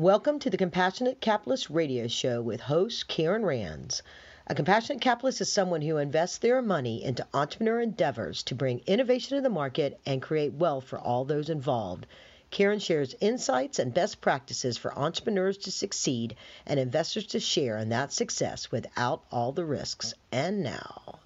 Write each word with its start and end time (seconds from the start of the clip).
Welcome 0.00 0.38
to 0.38 0.48
the 0.48 0.56
Compassionate 0.56 1.20
Capitalist 1.20 1.68
Radio 1.68 2.08
Show 2.08 2.40
with 2.40 2.62
host 2.62 3.06
Karen 3.06 3.44
Rands. 3.44 4.02
A 4.46 4.54
compassionate 4.54 5.02
capitalist 5.02 5.42
is 5.42 5.52
someone 5.52 5.82
who 5.82 5.98
invests 5.98 6.38
their 6.38 6.62
money 6.62 7.04
into 7.04 7.26
entrepreneur 7.34 7.82
endeavors 7.82 8.42
to 8.44 8.54
bring 8.54 8.80
innovation 8.86 9.36
to 9.36 9.42
the 9.42 9.50
market 9.50 10.00
and 10.06 10.22
create 10.22 10.54
wealth 10.54 10.84
for 10.84 10.98
all 10.98 11.26
those 11.26 11.50
involved. 11.50 12.06
Karen 12.50 12.78
shares 12.78 13.14
insights 13.20 13.78
and 13.78 13.92
best 13.92 14.22
practices 14.22 14.78
for 14.78 14.98
entrepreneurs 14.98 15.58
to 15.58 15.70
succeed 15.70 16.34
and 16.64 16.80
investors 16.80 17.26
to 17.26 17.38
share 17.38 17.76
in 17.76 17.90
that 17.90 18.10
success 18.10 18.70
without 18.70 19.22
all 19.30 19.52
the 19.52 19.66
risks. 19.66 20.14
And 20.32 20.62
now. 20.62 21.18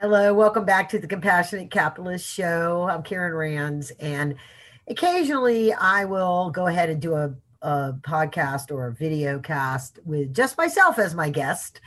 Hello, 0.00 0.32
welcome 0.34 0.64
back 0.64 0.90
to 0.90 1.00
the 1.00 1.08
Compassionate 1.08 1.72
Capitalist 1.72 2.32
Show. 2.32 2.86
I'm 2.88 3.02
Karen 3.02 3.34
Rands, 3.34 3.90
and 3.98 4.36
occasionally 4.88 5.72
I 5.72 6.04
will 6.04 6.50
go 6.50 6.66
ahead 6.66 6.90
and 6.90 7.00
do 7.00 7.14
a, 7.14 7.34
a 7.62 7.94
podcast 8.02 8.70
or 8.70 8.88
a 8.88 8.92
video 8.92 9.38
cast 9.38 9.98
with 10.04 10.34
just 10.34 10.58
myself 10.58 10.98
as 10.98 11.14
my 11.14 11.30
guest 11.30 11.80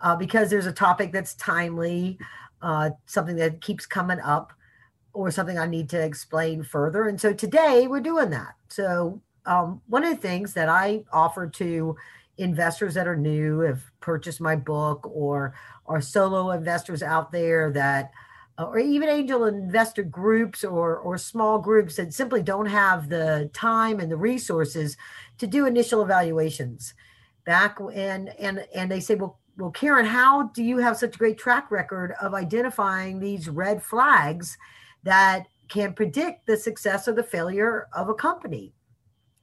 uh, 0.00 0.16
because 0.16 0.50
there's 0.50 0.66
a 0.66 0.72
topic 0.72 1.12
that's 1.12 1.34
timely, 1.34 2.18
uh, 2.60 2.90
something 3.06 3.36
that 3.36 3.60
keeps 3.60 3.86
coming 3.86 4.20
up, 4.20 4.52
or 5.14 5.30
something 5.30 5.58
I 5.58 5.66
need 5.66 5.88
to 5.90 6.02
explain 6.02 6.62
further. 6.62 7.08
And 7.08 7.20
so 7.20 7.32
today 7.32 7.86
we're 7.86 8.00
doing 8.00 8.30
that. 8.30 8.54
So, 8.68 9.20
um, 9.44 9.82
one 9.88 10.04
of 10.04 10.10
the 10.10 10.16
things 10.16 10.54
that 10.54 10.68
I 10.68 11.04
offer 11.12 11.48
to 11.48 11.96
investors 12.38 12.94
that 12.94 13.06
are 13.06 13.16
new, 13.16 13.60
have 13.60 13.82
purchased 14.00 14.40
my 14.40 14.56
book, 14.56 15.08
or 15.12 15.54
are 15.86 16.00
solo 16.00 16.50
investors 16.52 17.02
out 17.02 17.30
there 17.32 17.70
that 17.72 18.12
or 18.68 18.78
even 18.78 19.08
angel 19.08 19.44
investor 19.44 20.02
groups 20.02 20.64
or 20.64 20.96
or 20.98 21.18
small 21.18 21.58
groups 21.58 21.96
that 21.96 22.14
simply 22.14 22.42
don't 22.42 22.66
have 22.66 23.08
the 23.08 23.50
time 23.52 24.00
and 24.00 24.10
the 24.10 24.16
resources 24.16 24.96
to 25.38 25.46
do 25.46 25.66
initial 25.66 26.02
evaluations. 26.02 26.94
Back 27.44 27.78
and 27.94 28.28
and 28.38 28.66
and 28.74 28.90
they 28.90 29.00
say 29.00 29.14
well 29.14 29.38
well 29.58 29.70
karen 29.70 30.06
how 30.06 30.44
do 30.54 30.62
you 30.62 30.78
have 30.78 30.96
such 30.96 31.14
a 31.14 31.18
great 31.18 31.38
track 31.38 31.70
record 31.70 32.14
of 32.20 32.34
identifying 32.34 33.18
these 33.18 33.48
red 33.48 33.82
flags 33.82 34.56
that 35.02 35.46
can 35.68 35.92
predict 35.92 36.46
the 36.46 36.56
success 36.56 37.08
or 37.08 37.12
the 37.12 37.22
failure 37.22 37.88
of 37.94 38.08
a 38.08 38.14
company? 38.14 38.72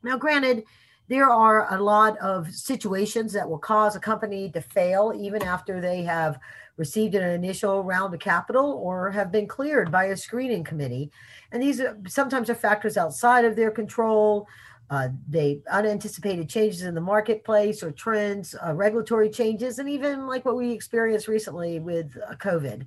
Now 0.04 0.18
granted 0.18 0.64
there 1.10 1.30
are 1.30 1.74
a 1.74 1.82
lot 1.82 2.18
of 2.20 2.54
situations 2.54 3.34
that 3.34 3.50
will 3.50 3.58
cause 3.58 3.96
a 3.96 4.00
company 4.00 4.50
to 4.52 4.62
fail 4.62 5.12
even 5.20 5.42
after 5.42 5.82
they 5.82 6.04
have 6.04 6.40
received 6.80 7.14
an 7.14 7.30
initial 7.30 7.84
round 7.84 8.14
of 8.14 8.22
capital 8.22 8.80
or 8.82 9.12
have 9.12 9.32
been 9.32 9.46
cleared 9.46 9.92
by 9.92 10.06
a 10.06 10.18
screening 10.18 10.64
committee. 10.64 11.12
And 11.52 11.62
these 11.62 11.82
are, 11.82 11.98
sometimes 12.08 12.50
are 12.50 12.56
factors 12.56 12.96
outside 12.96 13.44
of 13.44 13.58
their 13.58 13.70
control. 13.70 14.48
Uh, 14.90 15.10
they 15.28 15.62
unanticipated 15.70 16.50
changes 16.50 16.84
in 16.84 16.96
the 16.96 17.02
marketplace 17.02 17.84
or 17.84 17.92
trends, 17.92 18.56
uh, 18.66 18.74
regulatory 18.74 19.30
changes, 19.30 19.78
and 19.78 19.90
even 19.90 20.26
like 20.26 20.46
what 20.46 20.56
we 20.56 20.72
experienced 20.72 21.28
recently 21.28 21.80
with 21.80 22.18
uh, 22.28 22.34
COVID. 22.36 22.86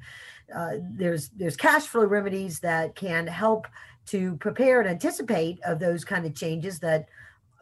Uh, 0.52 0.72
there's 0.96 1.28
there's 1.28 1.56
cash 1.56 1.86
flow 1.86 2.04
remedies 2.04 2.60
that 2.60 2.96
can 2.96 3.26
help 3.26 3.68
to 4.06 4.36
prepare 4.36 4.80
and 4.80 4.88
anticipate 4.88 5.60
of 5.64 5.78
those 5.78 6.04
kind 6.04 6.26
of 6.26 6.34
changes 6.34 6.80
that, 6.80 7.08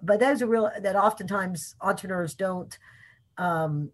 but 0.00 0.20
those 0.20 0.40
are 0.40 0.46
real 0.46 0.70
that 0.80 0.96
oftentimes 0.96 1.74
entrepreneurs 1.82 2.34
don't 2.34 2.78
um, 3.36 3.90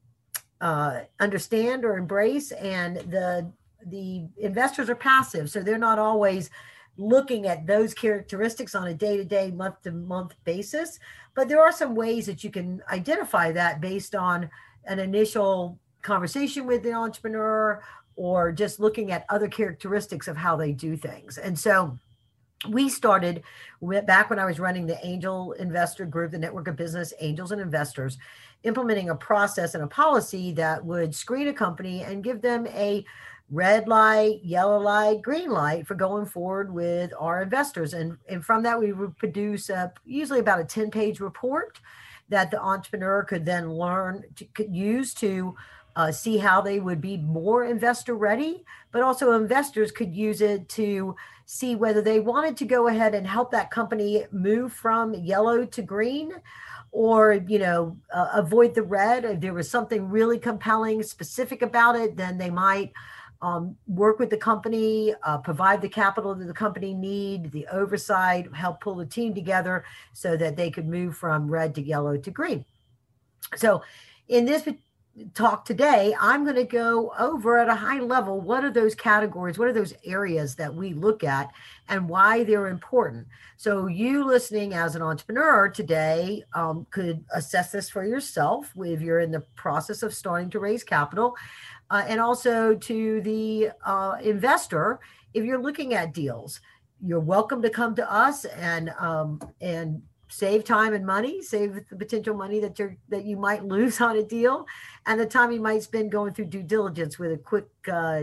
uh, 0.61 1.01
understand 1.21 1.85
or 1.85 1.97
embrace 1.97 2.53
and 2.53 2.97
the 2.97 3.51
the 3.87 4.27
investors 4.39 4.91
are 4.91 4.97
passive. 4.97 5.49
So 5.49 5.61
they're 5.61 5.79
not 5.79 5.99
always 5.99 6.51
looking 6.97 7.47
at 7.47 7.67
those 7.67 7.95
characteristics 7.95 8.75
on 8.75 8.89
a 8.89 8.95
day-to-day 8.95 9.53
month-to-month 9.53 10.35
basis. 10.45 10.99
But 11.35 11.49
there 11.49 11.61
are 11.61 11.71
some 11.71 11.95
ways 11.95 12.27
that 12.27 12.43
you 12.43 12.51
can 12.51 12.83
identify 12.91 13.53
that 13.53 13.81
based 13.81 14.15
on 14.17 14.51
an 14.87 14.99
initial 14.99 15.79
conversation 16.03 16.67
with 16.67 16.83
the 16.83 16.95
entrepreneur 16.95 17.83
or 18.17 18.51
just 18.51 18.81
looking 18.81 19.13
at 19.13 19.27
other 19.29 19.47
characteristics 19.47 20.27
of 20.27 20.37
how 20.37 20.57
they 20.57 20.73
do 20.73 20.97
things. 20.97 21.39
And 21.39 21.57
so 21.57 21.99
we 22.69 22.89
started 22.89 23.43
back 24.07 24.31
when 24.31 24.39
I 24.39 24.47
was 24.47 24.59
running 24.59 24.87
the 24.87 25.05
angel 25.07 25.53
investor 25.53 26.07
group, 26.07 26.33
the 26.33 26.39
network 26.39 26.69
of 26.69 26.77
business 26.77 27.13
angels 27.21 27.53
and 27.53 27.61
investors 27.61 28.19
implementing 28.63 29.11
a 29.11 29.15
process 29.15 29.75
and 29.75 29.85
a 29.85 29.89
policy 29.89 30.53
that 30.53 30.85
would 30.85 31.15
screen 31.15 31.49
a 31.49 31.53
company 31.53 32.03
and 32.03 32.25
give 32.25 32.41
them 32.41 32.67
a 32.69 33.05
red 33.51 33.87
light, 33.87 34.41
yellow 34.43 34.79
light, 34.79 35.23
green 35.23 35.51
light 35.51 35.87
for 35.87 35.95
going 35.95 36.27
forward 36.27 36.73
with 36.73 37.13
our 37.19 37.43
investors. 37.43 37.95
And, 37.95 38.19
and 38.29 38.45
from 38.45 38.63
that, 38.65 38.79
we 38.79 38.93
would 38.93 39.17
produce 39.19 39.71
a, 39.71 39.93
usually 40.05 40.41
about 40.41 40.61
a 40.61 40.65
10 40.65 40.91
page 40.91 41.21
report 41.21 41.79
that 42.29 42.51
the 42.51 42.61
entrepreneur 42.61 43.23
could 43.23 43.45
then 43.45 43.73
learn, 43.73 44.25
to, 44.35 44.45
could 44.47 44.75
use 44.75 45.15
to 45.15 45.55
uh, 45.97 46.13
see 46.13 46.37
how 46.37 46.61
they 46.61 46.79
would 46.79 47.01
be 47.01 47.17
more 47.17 47.65
investor 47.65 48.15
ready, 48.15 48.65
but 48.93 49.03
also 49.03 49.33
investors 49.33 49.91
could 49.91 50.15
use 50.15 50.43
it 50.43 50.69
to 50.69 51.17
see 51.47 51.75
whether 51.75 52.03
they 52.03 52.21
wanted 52.21 52.57
to 52.59 52.67
go 52.67 52.89
ahead 52.89 53.15
and 53.15 53.27
help 53.27 53.51
that 53.51 53.71
company 53.71 54.27
move 54.31 54.73
from 54.73 55.15
yellow 55.15 55.65
to 55.65 55.81
green 55.83 56.33
or 56.93 57.35
you 57.49 57.59
know 57.59 57.97
uh, 58.13 58.29
avoid 58.35 58.75
the 58.75 58.83
red. 58.83 59.25
If 59.25 59.41
there 59.41 59.55
was 59.55 59.71
something 59.71 60.09
really 60.09 60.39
compelling 60.39 61.03
specific 61.03 61.63
about 61.63 61.97
it 61.97 62.17
then 62.17 62.37
they 62.37 62.51
might 62.51 62.93
um, 63.43 63.77
work 63.87 64.19
with 64.19 64.31
the 64.31 64.37
company 64.37 65.15
uh, 65.23 65.39
provide 65.39 65.81
the 65.81 65.89
capital 65.89 66.35
that 66.35 66.47
the 66.47 66.55
company 66.55 66.95
need 66.95 67.53
the 67.53 67.67
oversight 67.69 68.53
help 68.55 68.81
pull 68.81 68.97
the 68.97 69.07
team 69.07 69.35
together 69.35 69.85
so 70.13 70.37
that 70.37 70.57
they 70.57 70.71
could 70.71 70.87
move 70.87 71.17
from 71.17 71.49
red 71.49 71.75
to 71.75 71.83
yellow 71.83 72.17
to 72.17 72.31
green. 72.31 72.65
So 73.55 73.83
in 74.29 74.45
this 74.47 74.67
talk 75.35 75.65
today, 75.65 76.15
I'm 76.21 76.45
going 76.45 76.57
to 76.57 76.65
go 76.65 77.13
over 77.19 77.59
at 77.59 77.69
a 77.69 77.75
high 77.75 78.01
level 78.01 78.41
what 78.41 78.65
are 78.65 78.71
those 78.71 78.95
categories, 78.95 79.59
what 79.59 79.69
are 79.69 79.73
those 79.73 79.95
areas 80.05 80.55
that 80.57 80.75
we 80.75 80.93
look 80.93 81.25
at, 81.25 81.51
and 81.89 82.09
why 82.09 82.45
they're 82.45 82.69
important. 82.69 83.27
So, 83.57 83.87
you 83.87 84.25
listening 84.25 84.75
as 84.75 84.95
an 84.95 85.03
entrepreneur 85.03 85.69
today 85.69 86.45
um, 86.55 86.87
could 86.91 87.25
assess 87.33 87.73
this 87.73 87.89
for 87.89 88.05
yourself 88.05 88.73
if 88.77 89.01
you're 89.01 89.21
in 89.21 89.31
the 89.31 89.45
process 89.55 90.03
of 90.03 90.15
starting 90.15 90.51
to 90.51 90.61
raise 90.61 90.85
capital, 90.85 91.35
uh, 91.91 92.05
and 92.07 92.21
also 92.21 92.75
to 92.75 93.21
the 93.23 93.71
uh, 93.85 94.17
investor 94.23 95.01
if 95.33 95.45
you're 95.45 95.63
looking 95.63 95.95
at 95.95 96.13
deals. 96.13 96.61
You're 97.05 97.21
welcome 97.21 97.63
to 97.63 97.71
come 97.71 97.95
to 97.97 98.13
us 98.13 98.45
and 98.45 98.91
um, 98.99 99.41
and 99.61 100.03
save 100.29 100.65
time 100.65 100.95
and 100.95 101.07
money, 101.07 101.43
save 101.43 101.75
the 101.89 101.97
potential 101.97 102.35
money 102.35 102.61
that 102.61 102.79
you're 102.79 102.97
that 103.09 103.25
you 103.25 103.37
might 103.37 103.65
lose 103.65 104.01
on 104.01 104.17
a 104.17 104.23
deal, 104.23 104.67
and 105.07 105.21
the 105.21 105.27
time 105.27 105.53
you 105.53 105.61
might 105.61 105.83
spend 105.83 106.11
going 106.13 106.33
through 106.33 106.47
due 106.47 106.63
diligence 106.63 107.19
with 107.19 107.33
a 107.33 107.37
quick 107.37 107.69
uh, 107.91 108.23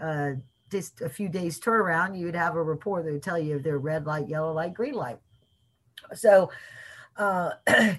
uh, 0.00 0.32
just 0.70 1.00
a 1.00 1.08
few 1.08 1.28
days 1.28 1.60
turnaround, 1.60 2.18
you 2.18 2.26
would 2.26 2.34
have 2.34 2.56
a 2.56 2.62
report 2.62 3.04
that 3.04 3.12
would 3.12 3.22
tell 3.22 3.38
you 3.38 3.56
if 3.56 3.62
they're 3.62 3.78
red 3.78 4.06
light, 4.06 4.28
yellow 4.28 4.52
light, 4.52 4.74
green 4.74 4.94
light. 4.94 5.18
So, 6.14 6.50
uh, 7.16 7.50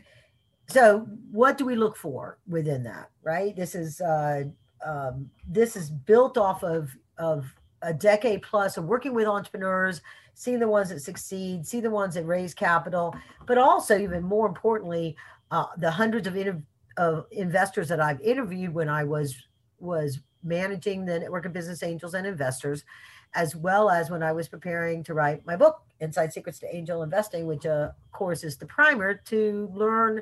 so 0.67 1.07
what 1.31 1.57
do 1.57 1.65
we 1.65 1.75
look 1.75 1.95
for 1.95 2.37
within 2.47 2.83
that? 2.83 3.09
Right. 3.23 3.55
This 3.55 3.75
is 3.75 4.01
uh, 4.01 4.43
um, 4.85 5.29
this 5.47 5.75
is 5.75 5.89
built 5.89 6.37
off 6.37 6.63
of 6.63 6.95
of 7.17 7.45
a 7.81 7.93
decade 7.93 8.41
plus 8.41 8.77
of 8.77 8.85
working 8.85 9.13
with 9.13 9.27
entrepreneurs 9.27 10.01
see 10.37 10.55
the 10.55 10.67
ones 10.67 10.89
that 10.89 10.99
succeed, 10.99 11.65
see 11.65 11.79
the 11.79 11.89
ones 11.89 12.13
that 12.13 12.23
raise 12.23 12.53
capital, 12.53 13.15
but 13.47 13.57
also, 13.57 13.97
even 13.97 14.21
more 14.21 14.45
importantly, 14.45 15.15
uh, 15.49 15.65
the 15.79 15.89
hundreds 15.89 16.27
of, 16.27 16.35
inter- 16.35 16.61
of 16.95 17.25
investors 17.31 17.87
that 17.87 17.99
I've 17.99 18.21
interviewed 18.21 18.71
when 18.71 18.87
I 18.87 19.03
was 19.03 19.35
was 19.79 20.19
managing 20.43 21.05
the 21.05 21.19
network 21.19 21.47
of 21.47 21.53
business 21.53 21.81
angels 21.81 22.13
and 22.13 22.27
investors, 22.27 22.85
as 23.33 23.55
well 23.55 23.89
as 23.89 24.11
when 24.11 24.21
I 24.21 24.31
was 24.31 24.47
preparing 24.47 25.03
to 25.05 25.15
write 25.15 25.43
my 25.47 25.55
book, 25.55 25.81
Inside 26.01 26.31
Secrets 26.31 26.59
to 26.59 26.75
Angel 26.75 27.01
Investing, 27.01 27.47
which, 27.47 27.65
uh, 27.65 27.89
of 27.89 28.11
course, 28.11 28.43
is 28.43 28.57
the 28.57 28.67
primer 28.67 29.15
to 29.25 29.71
learn 29.73 30.21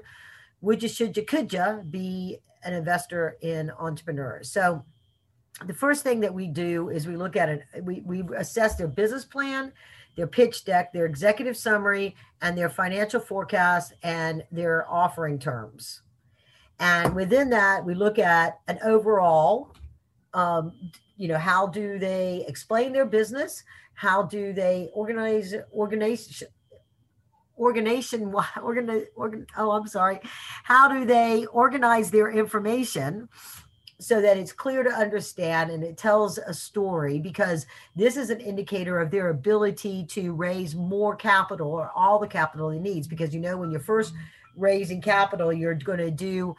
would 0.62 0.82
you, 0.82 0.88
should 0.88 1.18
you, 1.18 1.24
could 1.24 1.52
you 1.52 1.84
be 1.90 2.40
an 2.64 2.74
investor 2.74 3.36
in 3.42 3.70
entrepreneurs. 3.78 4.50
So, 4.50 4.86
the 5.66 5.74
first 5.74 6.04
thing 6.04 6.22
that 6.22 6.34
we 6.34 6.48
do 6.48 6.90
is 6.90 7.06
we 7.06 7.18
look 7.18 7.36
at 7.36 7.50
it, 7.50 7.64
we, 7.84 8.02
we 8.02 8.24
assess 8.38 8.76
their 8.76 8.88
business 8.88 9.26
plan, 9.26 9.74
their 10.16 10.28
pitch 10.28 10.66
deck, 10.66 10.94
their 10.94 11.06
executive 11.06 11.58
summary, 11.58 12.16
and 12.42 12.58
their 12.58 12.70
financial 12.70 13.20
forecast 13.20 13.94
and 14.04 14.44
their 14.52 14.90
offering 14.90 15.40
terms. 15.40 16.02
And 16.80 17.16
within 17.16 17.50
that, 17.52 17.86
we 17.86 17.96
look 17.96 18.20
at 18.20 18.60
an 18.68 18.80
overall, 18.84 19.74
um, 20.34 20.74
you 21.18 21.28
know, 21.28 21.38
how 21.38 21.68
do 21.68 21.98
they 21.98 22.44
explain 22.48 22.92
their 22.92 23.06
business? 23.06 23.64
How 23.94 24.24
do 24.24 24.52
they 24.54 24.90
organize 24.94 25.54
organization? 25.74 26.48
Organization, 27.58 28.36
organize, 28.62 29.06
organ, 29.16 29.48
oh, 29.58 29.72
I'm 29.72 29.88
sorry. 29.88 30.20
How 30.66 30.90
do 30.90 31.06
they 31.06 31.46
organize 31.46 32.12
their 32.12 32.30
information? 32.30 33.30
So 34.00 34.22
that 34.22 34.38
it's 34.38 34.52
clear 34.52 34.84
to 34.84 34.90
understand 34.90 35.72
and 35.72 35.84
it 35.84 35.98
tells 35.98 36.38
a 36.38 36.54
story 36.54 37.20
because 37.20 37.66
this 37.96 38.18
is 38.18 38.30
an 38.30 38.42
indicator 38.42 39.00
of 39.00 39.10
their 39.10 39.30
ability 39.30 40.06
to 40.06 40.34
raise 40.34 40.76
more 40.76 41.16
capital 41.16 41.72
or 41.72 41.92
all 41.96 42.20
the 42.20 42.28
capital 42.28 42.70
he 42.70 42.80
needs. 42.80 43.08
Because 43.08 43.34
you 43.34 43.40
know 43.40 43.58
when 43.58 43.72
you're 43.72 43.80
first 43.80 44.14
raising 44.56 45.02
capital 45.02 45.52
you're 45.52 45.76
going 45.76 46.00
to 46.00 46.12
do 46.12 46.56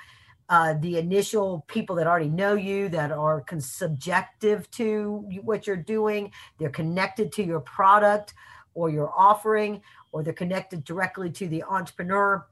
uh, 0.49 0.75
the 0.81 0.99
initial 0.99 1.65
people 1.67 1.97
that 1.97 2.07
already 2.07 2.29
know 2.29 2.55
you 2.55 2.89
that 2.89 3.11
are 3.11 3.41
con- 3.41 3.61
subjective 3.61 4.71
to 4.71 5.25
what 5.43 5.67
you're 5.67 5.77
doing 5.77 6.31
they're 6.59 6.71
connected 6.71 7.33
to 7.33 7.43
your 7.43 7.61
product 7.61 8.35
or 8.75 8.91
your 8.91 9.13
offering 9.17 9.81
or 10.13 10.23
they're 10.23 10.33
connected 10.33 10.85
directly 10.85 11.31
to 11.31 11.49
the 11.49 11.63
entrepreneur 11.65 12.47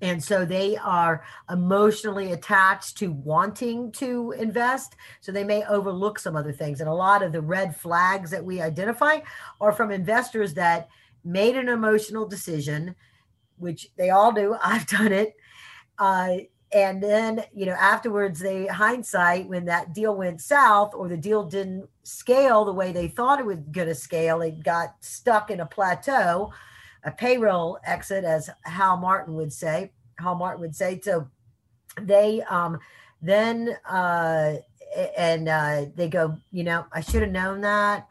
and 0.00 0.22
so 0.22 0.44
they 0.44 0.76
are 0.76 1.24
emotionally 1.50 2.32
attached 2.32 2.98
to 2.98 3.10
wanting 3.12 3.90
to 3.92 4.32
invest. 4.32 4.94
So 5.20 5.32
they 5.32 5.44
may 5.44 5.64
overlook 5.64 6.18
some 6.18 6.36
other 6.36 6.52
things. 6.52 6.80
And 6.80 6.88
a 6.88 6.94
lot 6.94 7.22
of 7.22 7.32
the 7.32 7.40
red 7.40 7.74
flags 7.74 8.30
that 8.30 8.44
we 8.44 8.60
identify 8.60 9.20
are 9.60 9.72
from 9.72 9.90
investors 9.90 10.54
that 10.54 10.88
made 11.24 11.56
an 11.56 11.68
emotional 11.68 12.26
decision 12.26 12.94
which 13.56 13.88
they 13.96 14.10
all 14.10 14.32
do. 14.32 14.56
I've 14.62 14.86
done 14.86 15.12
it. 15.12 15.34
Uh, 15.98 16.36
and 16.72 17.02
then 17.02 17.42
you 17.54 17.64
know 17.64 17.72
afterwards 17.72 18.40
they 18.40 18.66
hindsight 18.66 19.48
when 19.48 19.64
that 19.64 19.94
deal 19.94 20.14
went 20.14 20.40
south 20.40 20.94
or 20.94 21.08
the 21.08 21.16
deal 21.16 21.42
didn't 21.42 21.88
scale 22.02 22.64
the 22.64 22.72
way 22.72 22.92
they 22.92 23.08
thought 23.08 23.40
it 23.40 23.46
was 23.46 23.58
going 23.72 23.88
to 23.88 23.94
scale 23.94 24.42
it 24.42 24.62
got 24.62 24.94
stuck 25.00 25.50
in 25.50 25.60
a 25.60 25.66
plateau 25.66 26.52
a 27.04 27.10
payroll 27.10 27.78
exit 27.84 28.24
as 28.24 28.50
hal 28.64 28.96
martin 28.96 29.34
would 29.34 29.52
say 29.52 29.90
hal 30.18 30.34
martin 30.34 30.60
would 30.60 30.74
say 30.74 31.00
so 31.02 31.26
they 32.00 32.42
um 32.42 32.78
then 33.22 33.76
uh 33.88 34.54
and 35.16 35.48
uh 35.48 35.84
they 35.94 36.08
go 36.08 36.36
you 36.50 36.64
know 36.64 36.84
i 36.92 37.00
should 37.00 37.22
have 37.22 37.30
known 37.30 37.60
that 37.60 38.06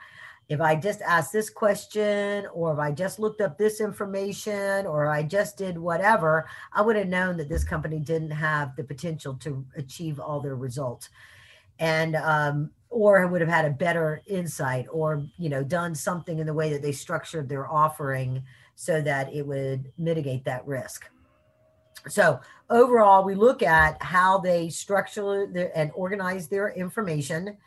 if 0.49 0.61
I 0.61 0.75
just 0.75 1.01
asked 1.01 1.33
this 1.33 1.49
question, 1.49 2.47
or 2.53 2.71
if 2.71 2.79
I 2.79 2.91
just 2.91 3.19
looked 3.19 3.41
up 3.41 3.57
this 3.57 3.81
information, 3.81 4.85
or 4.85 5.07
I 5.07 5.23
just 5.23 5.57
did 5.57 5.77
whatever, 5.77 6.47
I 6.71 6.81
would 6.81 6.95
have 6.95 7.07
known 7.07 7.35
that 7.37 7.49
this 7.49 7.65
company 7.65 7.99
didn't 7.99 8.31
have 8.31 8.75
the 8.75 8.83
potential 8.83 9.33
to 9.41 9.65
achieve 9.75 10.19
all 10.19 10.39
their 10.39 10.55
results. 10.55 11.09
And, 11.79 12.15
um, 12.15 12.71
or 12.89 13.27
would 13.27 13.41
have 13.41 13.49
had 13.49 13.65
a 13.65 13.69
better 13.69 14.21
insight 14.25 14.87
or, 14.89 15.21
you 15.37 15.49
know, 15.49 15.63
done 15.63 15.93
something 15.93 16.39
in 16.39 16.47
the 16.47 16.53
way 16.53 16.71
that 16.71 16.81
they 16.81 16.93
structured 16.93 17.49
their 17.49 17.69
offering 17.69 18.41
so 18.79 19.01
that 19.01 19.33
it 19.33 19.45
would 19.45 19.91
mitigate 19.97 20.45
that 20.45 20.65
risk. 20.65 21.09
So 22.07 22.39
overall, 22.69 23.25
we 23.25 23.35
look 23.35 23.61
at 23.63 24.01
how 24.01 24.37
they 24.37 24.69
structure 24.69 25.51
and 25.75 25.91
organize 25.95 26.47
their 26.47 26.69
information 26.69 27.57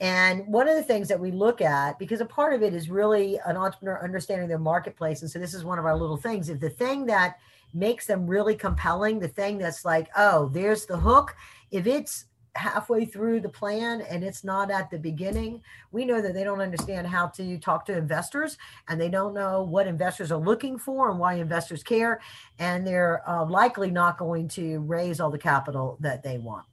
and 0.00 0.46
one 0.46 0.68
of 0.68 0.76
the 0.76 0.82
things 0.82 1.08
that 1.08 1.18
we 1.18 1.32
look 1.32 1.60
at, 1.60 1.98
because 1.98 2.20
a 2.20 2.24
part 2.24 2.54
of 2.54 2.62
it 2.62 2.72
is 2.72 2.88
really 2.88 3.38
an 3.44 3.56
entrepreneur 3.56 4.00
understanding 4.02 4.46
their 4.48 4.58
marketplace. 4.58 5.22
And 5.22 5.30
so 5.30 5.40
this 5.40 5.54
is 5.54 5.64
one 5.64 5.78
of 5.78 5.84
our 5.84 5.96
little 5.96 6.16
things. 6.16 6.48
If 6.48 6.60
the 6.60 6.70
thing 6.70 7.06
that 7.06 7.38
makes 7.74 8.06
them 8.06 8.26
really 8.26 8.54
compelling, 8.54 9.18
the 9.18 9.28
thing 9.28 9.58
that's 9.58 9.84
like, 9.84 10.08
oh, 10.16 10.50
there's 10.50 10.86
the 10.86 10.96
hook, 10.96 11.34
if 11.72 11.86
it's 11.88 12.26
halfway 12.54 13.04
through 13.04 13.40
the 13.40 13.48
plan 13.48 14.00
and 14.02 14.24
it's 14.24 14.44
not 14.44 14.70
at 14.70 14.90
the 14.90 14.98
beginning, 14.98 15.62
we 15.92 16.04
know 16.04 16.20
that 16.20 16.34
they 16.34 16.44
don't 16.44 16.60
understand 16.60 17.06
how 17.06 17.28
to 17.28 17.58
talk 17.58 17.84
to 17.86 17.96
investors 17.96 18.58
and 18.88 19.00
they 19.00 19.08
don't 19.08 19.34
know 19.34 19.62
what 19.62 19.86
investors 19.86 20.32
are 20.32 20.38
looking 20.38 20.78
for 20.78 21.10
and 21.10 21.18
why 21.18 21.34
investors 21.34 21.82
care. 21.82 22.20
And 22.58 22.86
they're 22.86 23.28
uh, 23.28 23.44
likely 23.44 23.90
not 23.90 24.18
going 24.18 24.48
to 24.48 24.80
raise 24.80 25.20
all 25.20 25.30
the 25.30 25.38
capital 25.38 25.96
that 26.00 26.22
they 26.22 26.38
want. 26.38 26.64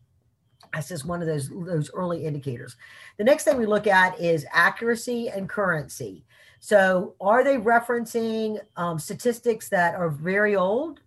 That's 0.73 0.89
just 0.89 1.05
one 1.05 1.21
of 1.21 1.27
those 1.27 1.49
those 1.49 1.89
early 1.93 2.25
indicators. 2.25 2.75
The 3.17 3.23
next 3.23 3.45
thing 3.45 3.57
we 3.57 3.65
look 3.65 3.87
at 3.87 4.19
is 4.19 4.45
accuracy 4.51 5.29
and 5.29 5.47
currency. 5.47 6.25
So, 6.59 7.15
are 7.21 7.43
they 7.43 7.57
referencing 7.57 8.59
um, 8.75 8.99
statistics 8.99 9.69
that 9.69 9.95
are 9.95 10.09
very 10.09 10.55
old? 10.55 10.99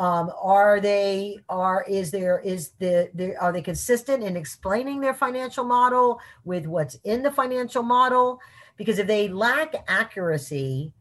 Um, 0.00 0.32
are 0.40 0.80
they 0.80 1.40
are 1.50 1.84
is 1.86 2.10
there 2.10 2.40
is 2.40 2.70
the, 2.78 3.10
the 3.12 3.36
are 3.36 3.52
they 3.52 3.60
consistent 3.60 4.24
in 4.24 4.34
explaining 4.34 4.98
their 4.98 5.12
financial 5.12 5.62
model 5.62 6.18
with 6.46 6.64
what's 6.64 6.94
in 7.04 7.22
the 7.22 7.30
financial 7.30 7.82
model? 7.82 8.40
Because 8.78 8.98
if 8.98 9.06
they 9.06 9.28
lack 9.28 9.74
accuracy 9.88 10.94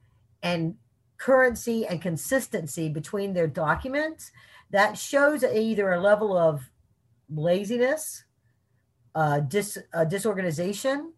and 0.44 0.76
currency 1.18 1.88
and 1.88 2.02
consistency 2.02 2.90
between 2.90 3.34
their 3.34 3.48
documents, 3.48 4.34
that 4.72 4.98
shows 4.98 5.46
either 5.46 5.94
a 5.94 6.02
level 6.02 6.38
of 6.38 6.70
laziness, 7.34 8.26
uh, 9.16 9.40
dis, 9.40 9.78
uh, 9.94 10.04
disorganization, 10.04 11.14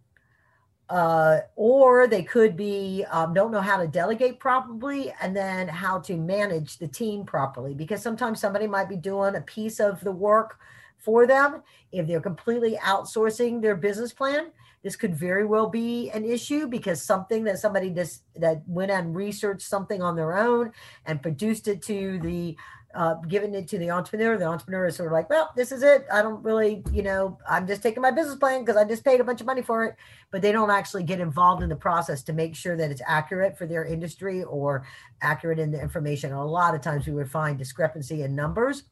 uh, 0.91 1.39
or 1.55 2.05
they 2.05 2.21
could 2.21 2.57
be 2.57 3.05
um, 3.11 3.33
don't 3.33 3.51
know 3.51 3.61
how 3.61 3.77
to 3.77 3.87
delegate 3.87 4.39
properly 4.41 5.13
and 5.21 5.35
then 5.35 5.67
how 5.67 5.97
to 5.97 6.17
manage 6.17 6.77
the 6.77 6.87
team 6.87 7.23
properly 7.23 7.73
because 7.73 8.01
sometimes 8.01 8.41
somebody 8.41 8.67
might 8.67 8.89
be 8.89 8.97
doing 8.97 9.35
a 9.35 9.41
piece 9.41 9.79
of 9.79 10.01
the 10.01 10.11
work 10.11 10.59
for 10.97 11.25
them. 11.25 11.63
If 11.93 12.07
they're 12.07 12.19
completely 12.19 12.77
outsourcing 12.83 13.61
their 13.61 13.75
business 13.75 14.11
plan 14.11 14.51
this 14.83 14.95
could 14.95 15.15
very 15.15 15.45
well 15.45 15.69
be 15.69 16.09
an 16.09 16.25
issue 16.25 16.67
because 16.67 17.01
something 17.01 17.43
that 17.43 17.59
somebody 17.59 17.91
just 17.91 18.23
that 18.35 18.63
went 18.67 18.91
and 18.91 19.15
researched 19.15 19.67
something 19.67 20.01
on 20.01 20.15
their 20.15 20.35
own 20.35 20.71
and 21.05 21.21
produced 21.21 21.67
it 21.67 21.81
to 21.83 22.19
the 22.19 22.55
uh, 22.93 23.15
giving 23.27 23.53
it 23.55 23.67
to 23.69 23.77
the 23.77 23.89
entrepreneur. 23.91 24.37
The 24.37 24.45
entrepreneur 24.45 24.87
is 24.87 24.95
sort 24.95 25.07
of 25.07 25.13
like, 25.13 25.29
well, 25.29 25.51
this 25.55 25.71
is 25.71 25.83
it. 25.83 26.05
I 26.11 26.21
don't 26.21 26.43
really, 26.43 26.83
you 26.91 27.03
know, 27.03 27.37
I'm 27.49 27.67
just 27.67 27.81
taking 27.81 28.01
my 28.01 28.11
business 28.11 28.37
plan 28.37 28.61
because 28.61 28.77
I 28.77 28.83
just 28.83 29.03
paid 29.03 29.21
a 29.21 29.23
bunch 29.23 29.41
of 29.41 29.47
money 29.47 29.61
for 29.61 29.85
it. 29.85 29.95
But 30.31 30.41
they 30.41 30.51
don't 30.51 30.71
actually 30.71 31.03
get 31.03 31.19
involved 31.19 31.63
in 31.63 31.69
the 31.69 31.75
process 31.75 32.23
to 32.23 32.33
make 32.33 32.55
sure 32.55 32.75
that 32.77 32.91
it's 32.91 33.01
accurate 33.07 33.57
for 33.57 33.65
their 33.65 33.85
industry 33.85 34.43
or 34.43 34.85
accurate 35.21 35.59
in 35.59 35.71
the 35.71 35.81
information. 35.81 36.31
A 36.31 36.45
lot 36.45 36.75
of 36.75 36.81
times 36.81 37.07
we 37.07 37.13
would 37.13 37.31
find 37.31 37.57
discrepancy 37.57 38.23
in 38.23 38.35
numbers 38.35 38.83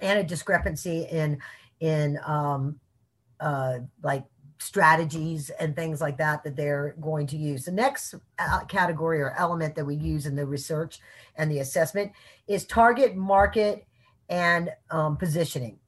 and 0.00 0.18
a 0.18 0.24
discrepancy 0.24 1.06
in 1.10 1.38
in 1.80 2.18
um, 2.26 2.78
uh, 3.40 3.78
like 4.02 4.24
strategies 4.60 5.50
and 5.58 5.74
things 5.74 6.00
like 6.00 6.18
that 6.18 6.44
that 6.44 6.54
they're 6.54 6.94
going 7.00 7.26
to 7.26 7.36
use. 7.36 7.64
The 7.64 7.72
next 7.72 8.14
uh, 8.38 8.60
category 8.64 9.20
or 9.20 9.34
element 9.38 9.74
that 9.74 9.84
we 9.84 9.96
use 9.96 10.26
in 10.26 10.36
the 10.36 10.44
research 10.44 11.00
and 11.36 11.50
the 11.50 11.60
assessment 11.60 12.12
is 12.46 12.66
target 12.66 13.16
market 13.16 13.86
and 14.28 14.70
um, 14.90 15.16
positioning. 15.16 15.78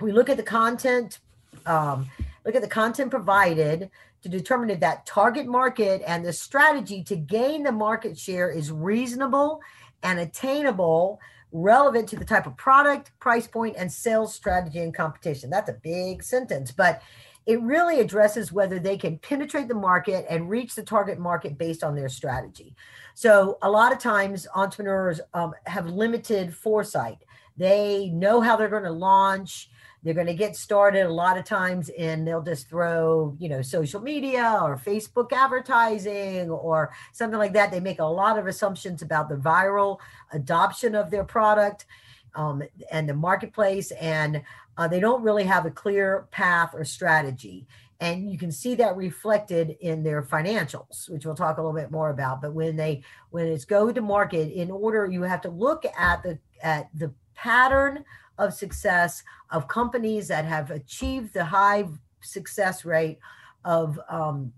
We 0.00 0.10
look 0.10 0.28
at 0.28 0.36
the 0.36 0.42
content, 0.42 1.20
um, 1.66 2.10
look 2.44 2.56
at 2.56 2.62
the 2.62 2.68
content 2.68 3.10
provided 3.10 3.90
to 4.22 4.28
determine 4.28 4.70
if 4.70 4.80
that 4.80 5.06
target 5.06 5.46
market 5.46 6.02
and 6.04 6.24
the 6.24 6.32
strategy 6.32 7.04
to 7.04 7.14
gain 7.14 7.62
the 7.62 7.72
market 7.72 8.18
share 8.18 8.50
is 8.50 8.72
reasonable 8.72 9.60
and 10.02 10.18
attainable 10.18 11.20
relevant 11.52 12.08
to 12.08 12.16
the 12.16 12.24
type 12.24 12.46
of 12.46 12.56
product, 12.56 13.12
price 13.20 13.46
point, 13.46 13.76
and 13.78 13.90
sales 13.90 14.34
strategy 14.34 14.80
and 14.80 14.92
competition. 14.92 15.48
That's 15.48 15.70
a 15.70 15.78
big 15.80 16.22
sentence, 16.24 16.72
but 16.72 17.00
it 17.46 17.60
really 17.60 18.00
addresses 18.00 18.52
whether 18.52 18.78
they 18.78 18.96
can 18.96 19.18
penetrate 19.18 19.68
the 19.68 19.74
market 19.74 20.24
and 20.30 20.48
reach 20.48 20.74
the 20.74 20.82
target 20.82 21.18
market 21.18 21.58
based 21.58 21.84
on 21.84 21.94
their 21.94 22.08
strategy. 22.08 22.74
So, 23.14 23.58
a 23.62 23.70
lot 23.70 23.92
of 23.92 23.98
times, 23.98 24.46
entrepreneurs 24.54 25.20
um, 25.34 25.52
have 25.66 25.86
limited 25.86 26.54
foresight. 26.54 27.18
They 27.56 28.10
know 28.10 28.40
how 28.40 28.56
they're 28.56 28.68
going 28.68 28.84
to 28.84 28.90
launch. 28.90 29.70
They're 30.02 30.14
going 30.14 30.26
to 30.26 30.34
get 30.34 30.54
started 30.54 31.06
a 31.06 31.12
lot 31.12 31.38
of 31.38 31.44
times, 31.44 31.90
and 31.98 32.26
they'll 32.26 32.42
just 32.42 32.68
throw, 32.68 33.34
you 33.38 33.48
know, 33.48 33.62
social 33.62 34.00
media 34.00 34.58
or 34.62 34.76
Facebook 34.76 35.32
advertising 35.32 36.50
or 36.50 36.92
something 37.12 37.38
like 37.38 37.54
that. 37.54 37.70
They 37.70 37.80
make 37.80 38.00
a 38.00 38.04
lot 38.04 38.38
of 38.38 38.46
assumptions 38.46 39.00
about 39.00 39.30
the 39.30 39.36
viral 39.36 39.98
adoption 40.32 40.94
of 40.94 41.10
their 41.10 41.24
product 41.24 41.86
um, 42.34 42.62
and 42.90 43.08
the 43.08 43.14
marketplace, 43.14 43.90
and 43.92 44.42
uh, 44.76 44.88
they 44.88 45.00
don't 45.00 45.22
really 45.22 45.44
have 45.44 45.66
a 45.66 45.70
clear 45.70 46.26
path 46.30 46.74
or 46.74 46.84
strategy. 46.84 47.66
And 48.00 48.30
you 48.30 48.36
can 48.36 48.50
see 48.50 48.74
that 48.76 48.96
reflected 48.96 49.76
in 49.80 50.02
their 50.02 50.22
financials, 50.22 51.08
which 51.08 51.24
we'll 51.24 51.34
talk 51.34 51.58
a 51.58 51.62
little 51.62 51.78
bit 51.78 51.90
more 51.90 52.10
about. 52.10 52.42
But 52.42 52.52
when 52.52 52.76
they 52.76 53.02
when 53.30 53.46
it's 53.46 53.64
go 53.64 53.92
to 53.92 54.00
market, 54.02 54.52
in 54.52 54.70
order 54.70 55.06
you 55.06 55.22
have 55.22 55.40
to 55.42 55.50
look 55.50 55.84
at 55.96 56.22
the 56.22 56.38
at 56.62 56.88
the 56.94 57.12
pattern 57.34 58.04
of 58.38 58.52
success 58.52 59.22
of 59.50 59.68
companies 59.68 60.28
that 60.28 60.44
have 60.44 60.70
achieved 60.70 61.32
the 61.32 61.44
high 61.44 61.84
success 62.20 62.84
rate 62.84 63.18
of 63.64 63.98
um, 64.08 64.52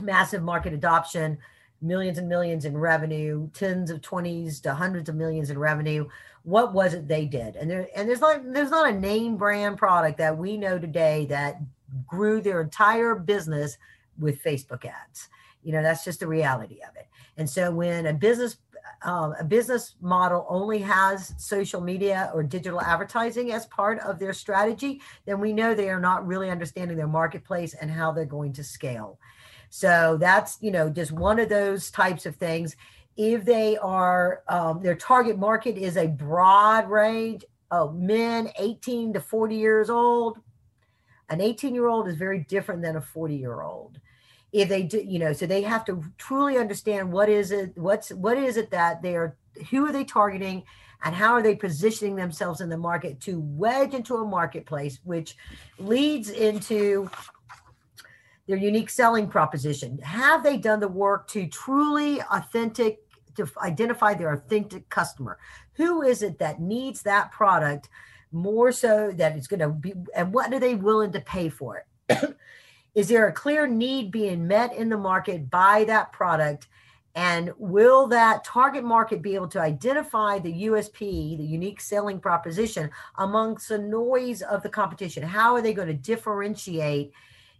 massive 0.00 0.42
market 0.42 0.72
adoption, 0.72 1.38
millions 1.82 2.18
and 2.18 2.28
millions 2.28 2.64
in 2.64 2.76
revenue, 2.76 3.50
tens 3.52 3.90
of 3.90 4.00
twenties 4.00 4.60
to 4.60 4.74
hundreds 4.74 5.08
of 5.08 5.16
millions 5.16 5.50
in 5.50 5.58
revenue 5.58 6.08
what 6.44 6.72
was 6.72 6.94
it 6.94 7.06
they 7.06 7.26
did? 7.26 7.56
And 7.56 7.70
there 7.70 7.88
and 7.94 8.08
there's 8.08 8.20
not 8.20 8.40
there's 8.52 8.70
not 8.70 8.88
a 8.88 8.98
name 8.98 9.36
brand 9.36 9.78
product 9.78 10.18
that 10.18 10.36
we 10.36 10.56
know 10.56 10.78
today 10.78 11.26
that 11.26 11.60
grew 12.06 12.40
their 12.40 12.60
entire 12.62 13.14
business 13.14 13.78
with 14.18 14.42
facebook 14.42 14.84
ads. 14.84 15.28
You 15.62 15.72
know 15.72 15.82
that's 15.82 16.04
just 16.04 16.20
the 16.20 16.26
reality 16.26 16.78
of 16.88 16.96
it. 16.96 17.06
And 17.36 17.48
so 17.48 17.70
when 17.70 18.06
a 18.06 18.12
business 18.12 18.56
um, 19.04 19.34
a 19.38 19.44
business 19.44 19.94
model 20.00 20.46
only 20.48 20.78
has 20.78 21.34
social 21.36 21.80
media 21.80 22.30
or 22.34 22.42
digital 22.42 22.80
advertising 22.80 23.52
as 23.52 23.66
part 23.66 23.98
of 24.00 24.18
their 24.18 24.32
strategy, 24.32 25.00
then 25.26 25.40
we 25.40 25.52
know 25.52 25.74
they 25.74 25.90
are 25.90 26.00
not 26.00 26.26
really 26.26 26.50
understanding 26.50 26.96
their 26.96 27.08
marketplace 27.08 27.74
and 27.74 27.90
how 27.90 28.12
they're 28.12 28.24
going 28.24 28.52
to 28.54 28.64
scale. 28.64 29.18
So 29.74 30.18
that's 30.20 30.58
you 30.60 30.70
know 30.70 30.90
just 30.90 31.12
one 31.12 31.38
of 31.38 31.48
those 31.48 31.90
types 31.90 32.26
of 32.26 32.36
things. 32.36 32.76
If 33.16 33.46
they 33.46 33.78
are 33.78 34.42
um, 34.46 34.82
their 34.82 34.94
target 34.94 35.38
market 35.38 35.78
is 35.78 35.96
a 35.96 36.08
broad 36.08 36.90
range 36.90 37.46
of 37.70 37.96
men 37.96 38.50
18 38.58 39.14
to 39.14 39.20
40 39.22 39.56
years 39.56 39.88
old, 39.88 40.40
an 41.30 41.40
18 41.40 41.74
year 41.74 41.86
old 41.86 42.06
is 42.06 42.16
very 42.16 42.40
different 42.40 42.82
than 42.82 42.96
a 42.96 43.00
40 43.00 43.34
year 43.34 43.62
old 43.62 43.98
if 44.52 44.68
they 44.68 44.82
do 44.82 44.98
you 44.98 45.18
know 45.18 45.32
so 45.32 45.46
they 45.46 45.62
have 45.62 45.86
to 45.86 46.04
truly 46.18 46.58
understand 46.58 47.10
what 47.10 47.30
is 47.30 47.50
it 47.50 47.72
what's 47.78 48.10
what 48.10 48.36
is 48.36 48.58
it 48.58 48.70
that 48.70 49.00
they 49.00 49.16
are 49.16 49.34
who 49.70 49.86
are 49.86 49.92
they 49.92 50.04
targeting 50.04 50.62
and 51.04 51.14
how 51.14 51.32
are 51.32 51.42
they 51.42 51.54
positioning 51.54 52.14
themselves 52.14 52.60
in 52.60 52.68
the 52.68 52.76
market 52.76 53.18
to 53.20 53.40
wedge 53.40 53.94
into 53.94 54.16
a 54.16 54.26
marketplace 54.26 55.00
which 55.04 55.36
leads 55.78 56.28
into 56.28 57.10
their 58.46 58.56
unique 58.56 58.90
selling 58.90 59.28
proposition. 59.28 59.98
Have 59.98 60.42
they 60.42 60.56
done 60.56 60.80
the 60.80 60.88
work 60.88 61.28
to 61.28 61.46
truly 61.46 62.20
authentic 62.30 62.98
to 63.36 63.48
identify 63.62 64.14
their 64.14 64.32
authentic 64.32 64.88
customer? 64.88 65.38
Who 65.74 66.02
is 66.02 66.22
it 66.22 66.38
that 66.38 66.60
needs 66.60 67.02
that 67.02 67.30
product 67.32 67.88
more 68.32 68.72
so 68.72 69.12
that 69.14 69.36
it's 69.36 69.46
going 69.46 69.60
to 69.60 69.68
be 69.68 69.94
and 70.14 70.32
what 70.32 70.52
are 70.52 70.60
they 70.60 70.74
willing 70.74 71.12
to 71.12 71.20
pay 71.20 71.48
for 71.48 71.84
it? 72.08 72.36
Is 72.94 73.08
there 73.08 73.26
a 73.26 73.32
clear 73.32 73.66
need 73.66 74.10
being 74.10 74.46
met 74.46 74.74
in 74.74 74.88
the 74.88 74.98
market 74.98 75.50
by 75.50 75.84
that 75.84 76.12
product? 76.12 76.68
And 77.14 77.52
will 77.58 78.06
that 78.08 78.44
target 78.44 78.84
market 78.84 79.22
be 79.22 79.34
able 79.34 79.48
to 79.48 79.60
identify 79.60 80.38
the 80.38 80.66
usp 80.68 80.98
the 80.98 81.44
unique 81.44 81.80
selling 81.80 82.20
proposition 82.20 82.90
amongst 83.16 83.68
the 83.68 83.78
noise 83.78 84.42
of 84.42 84.62
the 84.62 84.68
competition? 84.68 85.22
How 85.22 85.54
are 85.54 85.62
they 85.62 85.74
going 85.74 85.88
to 85.88 85.94
differentiate 85.94 87.12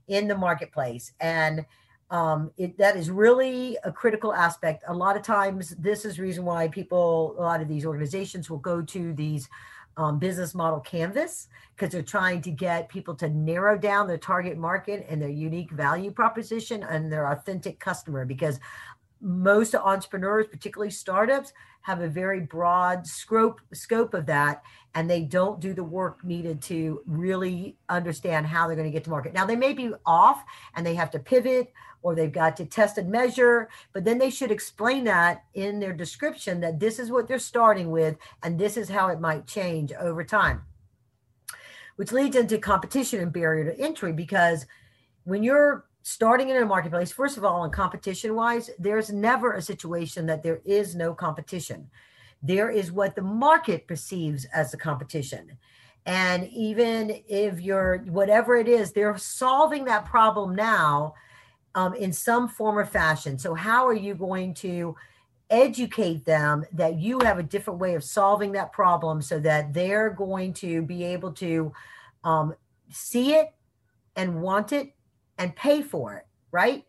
in 0.09 0.29
the 0.29 0.37
marketplace. 0.37 1.13
And 1.21 1.65
um, 2.11 2.51
it, 2.59 2.77
that 2.77 2.97
is 2.97 3.11
really 3.11 3.79
a 3.85 3.91
critical 3.91 4.35
aspect. 4.35 4.85
A 4.87 4.95
lot 4.95 5.17
of 5.17 5.23
times 5.23 5.71
this 5.79 6.05
is 6.05 6.19
reason 6.19 6.45
why 6.45 6.69
people 6.69 7.35
a 7.39 7.43
lot 7.43 7.63
of 7.63 7.69
these 7.69 7.87
organizations 7.87 8.51
will 8.51 8.59
go 8.59 8.83
to 8.83 9.15
these 9.15 9.49
um, 9.97 10.19
business 10.19 10.55
model 10.55 10.81
canvas 10.81 11.49
because 11.75 11.93
they're 11.93 12.03
trying 12.03 12.41
to 12.43 12.51
get 12.51 12.89
people 12.89 13.15
to 13.15 13.29
narrow 13.29 13.79
down 13.79 14.07
their 14.07 14.19
target 14.19 14.59
market 14.59 15.07
and 15.09 15.21
their 15.21 15.29
unique 15.29 15.71
value 15.71 16.11
proposition 16.11 16.83
and 16.83 17.11
their 17.11 17.27
authentic 17.29 17.79
customer. 17.79 18.25
Because 18.25 18.59
most 19.23 19.75
entrepreneurs 19.75 20.47
particularly 20.47 20.91
startups 20.91 21.53
have 21.83 22.01
a 22.01 22.09
very 22.09 22.41
broad 22.41 23.07
scope 23.07 23.61
scope 23.73 24.15
of 24.15 24.27
that 24.27 24.63
and 24.95 25.09
they 25.09 25.23
don't 25.23 25.61
do 25.61 25.73
the 25.73 25.85
work 25.85 26.25
needed 26.25 26.61
to 26.61 27.01
really 27.07 27.77
understand 27.89 28.47
how 28.47 28.67
they're 28.67 28.77
going 28.77 28.87
to 28.87 28.93
get 28.93 29.05
to 29.05 29.11
market 29.11 29.33
now 29.33 29.47
they 29.47 29.57
may 29.57 29.73
be 29.73 29.93
off 30.05 30.43
and 30.75 30.85
they 30.85 30.95
have 30.95 31.11
to 31.11 31.19
pivot 31.19 31.73
or 32.03 32.15
they've 32.15 32.33
got 32.33 32.57
to 32.57 32.67
test 32.67 32.99
and 32.99 33.11
measure, 33.11 33.69
but 33.93 34.05
then 34.05 34.19
they 34.19 34.31
should 34.31 34.51
explain 34.51 35.05
that 35.05 35.45
in 35.55 35.81
their 35.81 35.93
description 35.93 36.61
that 36.61 36.81
this 36.81 36.99
is 36.99 37.11
what 37.11 37.29
they're 37.29 37.39
starting 37.39 37.91
with 37.91 38.17
and 38.43 38.59
this 38.59 38.77
is 38.77 38.89
how 38.89 39.09
it 39.09 39.21
might 39.21 39.47
change 39.47 39.93
over 39.93 40.25
time. 40.25 40.63
Which 41.97 42.13
leads 42.13 42.37
into 42.37 42.59
competition 42.59 43.21
and 43.21 43.33
barrier 43.33 43.73
to 43.73 43.81
entry 43.81 44.13
because 44.13 44.67
when 45.25 45.43
you're 45.43 45.85
starting 46.03 46.49
in 46.49 46.57
a 46.57 46.67
marketplace, 46.67 47.13
first 47.13 47.37
of 47.37 47.45
all, 47.45 47.65
in 47.65 47.71
competition 47.71 48.35
wise, 48.35 48.71
there's 48.79 49.13
never 49.13 49.55
a 49.55 49.63
situation 49.63 50.27
that 50.27 50.43
there 50.43 50.61
is 50.65 50.95
no 50.95 51.15
competition. 51.15 51.89
There 52.43 52.71
is 52.71 52.91
what 52.91 53.15
the 53.15 53.23
market 53.23 53.87
perceives 53.87 54.45
as 54.47 54.73
the 54.73 54.77
competition. 54.77 55.57
And 56.05 56.49
even 56.49 57.23
if 57.29 57.61
you're 57.61 57.99
whatever 58.09 58.57
it 58.57 58.67
is, 58.67 58.93
they're 58.93 59.17
solving 59.17 59.85
that 59.85 60.05
problem 60.05 60.57
now 60.57 61.15
um, 61.77 61.95
in 61.95 62.13
some 62.13 62.49
form 62.49 62.77
or 62.79 62.85
fashion. 62.85 63.39
So, 63.39 63.55
how 63.55 63.87
are 63.87 63.95
you 63.95 64.15
going 64.15 64.55
to 64.55 64.97
educate 65.49 66.25
them 66.25 66.65
that 66.73 66.99
you 66.99 67.21
have 67.21 67.39
a 67.39 67.43
different 67.43 67.79
way 67.79 67.95
of 67.95 68.03
solving 68.03 68.53
that 68.53 68.73
problem 68.73 69.23
so 69.23 69.39
that 69.39 69.73
they're 69.73 70.11
going 70.11 70.53
to 70.55 70.83
be 70.83 71.05
able 71.05 71.31
to 71.31 71.73
um, 72.25 72.55
see 72.91 73.35
it 73.35 73.55
and 74.17 74.43
want 74.43 74.73
it 74.73 74.95
and 75.39 75.55
pay 75.57 75.83
for 75.83 76.15
it, 76.15 76.27
right? 76.51 76.85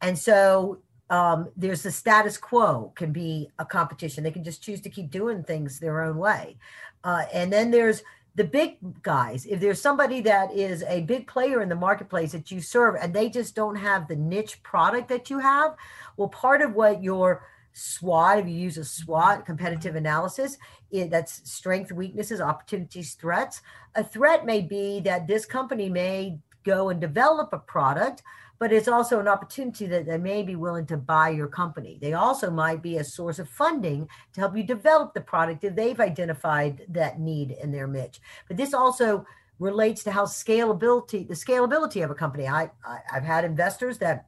And 0.00 0.18
so 0.18 0.80
um, 1.10 1.50
there's 1.56 1.82
the 1.82 1.90
status 1.90 2.38
quo 2.38 2.92
can 2.94 3.12
be 3.12 3.50
a 3.58 3.64
competition. 3.64 4.24
They 4.24 4.30
can 4.30 4.44
just 4.44 4.62
choose 4.62 4.80
to 4.82 4.90
keep 4.90 5.10
doing 5.10 5.42
things 5.42 5.78
their 5.78 6.02
own 6.02 6.16
way. 6.16 6.56
Uh, 7.02 7.24
and 7.32 7.52
then 7.52 7.70
there's 7.70 8.02
the 8.36 8.44
big 8.44 8.76
guys 9.02 9.44
if 9.46 9.58
there's 9.58 9.80
somebody 9.80 10.20
that 10.20 10.52
is 10.54 10.84
a 10.84 11.00
big 11.02 11.26
player 11.26 11.62
in 11.62 11.68
the 11.68 11.74
marketplace 11.74 12.30
that 12.30 12.48
you 12.50 12.60
serve 12.60 12.94
and 12.94 13.12
they 13.12 13.28
just 13.28 13.56
don't 13.56 13.74
have 13.74 14.06
the 14.06 14.14
niche 14.14 14.62
product 14.62 15.08
that 15.08 15.28
you 15.28 15.40
have 15.40 15.74
well 16.16 16.28
part 16.28 16.62
of 16.62 16.72
what 16.74 17.02
your 17.02 17.42
SWOT, 17.72 18.38
if 18.38 18.46
you 18.46 18.54
use 18.54 18.78
a 18.78 18.84
SWOT, 18.84 19.46
competitive 19.46 19.94
analysis, 19.94 20.58
it, 20.90 21.10
that's 21.10 21.48
strength, 21.50 21.92
weaknesses, 21.92 22.40
opportunities, 22.40 23.14
threats. 23.14 23.62
A 23.94 24.02
threat 24.02 24.44
may 24.44 24.60
be 24.60 25.00
that 25.00 25.26
this 25.26 25.46
company 25.46 25.88
may 25.88 26.38
go 26.64 26.88
and 26.88 27.00
develop 27.00 27.50
a 27.52 27.58
product 27.58 28.22
but 28.60 28.74
it's 28.74 28.88
also 28.88 29.18
an 29.18 29.26
opportunity 29.26 29.86
that 29.86 30.04
they 30.04 30.18
may 30.18 30.42
be 30.42 30.54
willing 30.54 30.84
to 30.84 30.98
buy 30.98 31.30
your 31.30 31.48
company. 31.48 31.98
They 32.00 32.12
also 32.12 32.50
might 32.50 32.82
be 32.82 32.98
a 32.98 33.04
source 33.04 33.38
of 33.38 33.48
funding 33.48 34.06
to 34.34 34.40
help 34.40 34.54
you 34.54 34.62
develop 34.62 35.14
the 35.14 35.22
product 35.22 35.64
if 35.64 35.74
they've 35.74 35.98
identified 35.98 36.84
that 36.90 37.18
need 37.18 37.52
in 37.52 37.72
their 37.72 37.88
niche. 37.88 38.20
But 38.46 38.58
this 38.58 38.74
also 38.74 39.24
relates 39.58 40.04
to 40.04 40.12
how 40.12 40.26
scalability, 40.26 41.26
the 41.26 41.34
scalability 41.34 42.04
of 42.04 42.10
a 42.10 42.14
company. 42.14 42.46
I, 42.46 42.70
I 42.84 42.98
I've 43.10 43.24
had 43.24 43.46
investors 43.46 43.96
that 43.98 44.26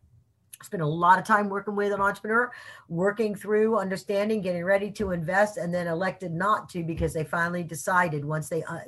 spend 0.62 0.83
a 0.83 0.87
lot 0.87 1.19
of 1.19 1.27
time 1.27 1.51
working 1.51 1.77
with 1.77 1.93
an 1.93 2.01
entrepreneur, 2.01 2.51
working 2.89 3.35
through 3.35 3.79
understanding, 3.79 4.41
getting 4.41 4.65
ready 4.65 4.91
to 4.93 5.11
invest, 5.11 5.59
and 5.59 5.75
then 5.75 5.87
elected 5.87 6.33
not 6.33 6.71
to 6.71 6.83
because 6.83 7.12
they 7.12 7.25
finally 7.25 7.65
decided 7.65 8.25
once 8.25 8.49
they 8.49 8.62
uh, 8.62 8.81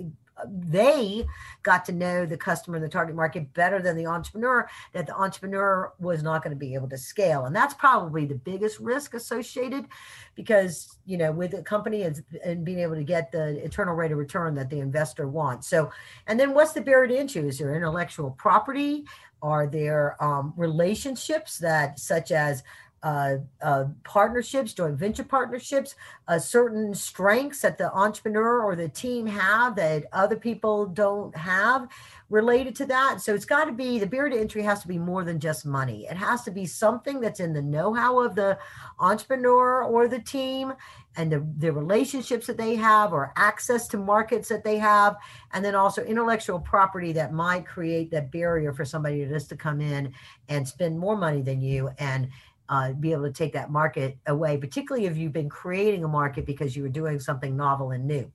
they 0.49 1.27
got 1.63 1.85
to 1.85 1.93
know 1.93 2.27
the 2.27 2.37
customer 2.37 2.77
and 2.77 2.85
the 2.85 2.89
target 2.89 3.15
market 3.15 3.53
better 3.55 3.81
than 3.81 3.97
the 3.97 4.07
entrepreneur 4.07 4.69
that 4.93 5.07
the 5.07 5.15
entrepreneur 5.15 5.93
was 5.99 6.23
not 6.23 6.43
going 6.43 6.55
to 6.55 6.59
be 6.59 6.75
able 6.75 6.89
to 6.89 6.99
scale. 6.99 7.45
And 7.45 7.55
that's 7.55 7.75
probably 7.75 8.27
the 8.27 8.35
biggest 8.35 8.81
risk 8.81 9.15
associated 9.15 9.87
because 10.35 10.99
you 11.07 11.17
know 11.17 11.33
with 11.33 11.55
a 11.55 11.63
company 11.63 12.03
and, 12.03 12.23
and 12.45 12.65
being 12.65 12.81
able 12.81 12.97
to 12.97 13.05
get 13.05 13.31
the 13.31 13.63
internal 13.63 13.95
rate 13.95 14.13
of 14.13 14.19
return 14.19 14.55
that 14.55 14.71
the 14.71 14.81
investor 14.81 15.29
wants. 15.29 15.69
So 15.69 15.91
and 16.27 16.39
then 16.39 16.55
what's 16.55 16.73
the 16.73 16.81
barrier 16.81 17.09
to 17.09 17.17
entry? 17.17 17.49
Is 17.49 17.59
there 17.59 17.75
intellectual 17.75 18.33
property? 18.33 19.05
Are 19.43 19.67
there 19.67 20.23
um, 20.25 20.55
relationships 20.57 21.59
that 21.59 21.99
such 21.99 22.33
as 22.33 22.63
uh, 23.05 23.37
uh, 23.61 23.85
partnerships, 24.03 24.73
joint 24.73 24.99
venture 24.99 25.23
partnerships, 25.23 25.95
uh, 26.27 26.39
certain 26.39 26.95
strengths 26.95 27.61
that 27.61 27.77
the 27.77 27.93
entrepreneur 27.93 28.63
or 28.65 28.75
the 28.75 28.89
team 28.89 29.27
have 29.27 29.77
that 29.77 30.07
other 30.15 30.37
people 30.37 30.87
don't 30.87 31.37
have 31.37 31.87
related 32.31 32.75
to 32.75 32.87
that. 32.87 33.21
So 33.21 33.35
it's 33.35 33.45
got 33.45 33.67
to 33.67 33.73
be 33.73 33.99
the 33.99 34.07
barrier 34.07 34.35
to 34.35 34.41
entry 34.41 34.63
has 34.63 34.81
to 34.81 34.89
be 34.89 34.97
more 34.99 35.23
than 35.23 35.39
just 35.39 35.67
money. 35.67 36.07
It 36.07 36.17
has 36.17 36.45
to 36.45 36.51
be 36.51 36.65
something 36.65 37.21
that's 37.21 37.41
in 37.41 37.53
the 37.53 37.61
know-how 37.61 38.21
of 38.21 38.35
the 38.35 38.59
entrepreneur 38.99 39.85
or 39.85 40.09
the 40.09 40.21
team 40.21 40.73
and 41.17 41.31
the, 41.31 41.47
the 41.59 41.73
relationships 41.73 42.47
that 42.47 42.57
they 42.57 42.75
have 42.75 43.13
or 43.13 43.35
access 43.37 43.87
to 43.89 43.99
markets 43.99 44.49
that 44.49 44.65
they 44.65 44.79
have 44.79 45.17
and 45.53 45.63
then 45.63 45.75
also 45.75 46.03
intellectual 46.03 46.59
property 46.59 47.13
that 47.13 47.35
might 47.35 47.67
create 47.67 48.11
that 48.11 48.33
barrier 48.33 48.73
for 48.73 48.87
somebody 48.87 49.27
just 49.27 49.51
to 49.51 49.57
come 49.57 49.83
in 49.83 50.13
and 50.49 50.67
spend 50.67 50.99
more 50.99 51.17
money 51.19 51.43
than 51.43 51.61
you 51.61 51.91
and 51.99 52.31
uh, 52.75 52.93
be 52.93 53.13
able 53.13 53.23
to 53.23 53.33
take 53.33 53.53
that 53.53 53.71
market 53.71 54.19
away, 54.27 54.57
particularly 54.57 55.07
if 55.07 55.17
you've 55.17 55.33
been 55.33 55.49
creating 55.49 56.03
a 56.03 56.09
market 56.09 56.45
because 56.45 56.75
you 56.75 56.83
were 56.83 56.89
doing 56.89 57.21
something 57.21 57.57
novel 57.57 57.93
and 57.93 58.05
new. 58.05 58.31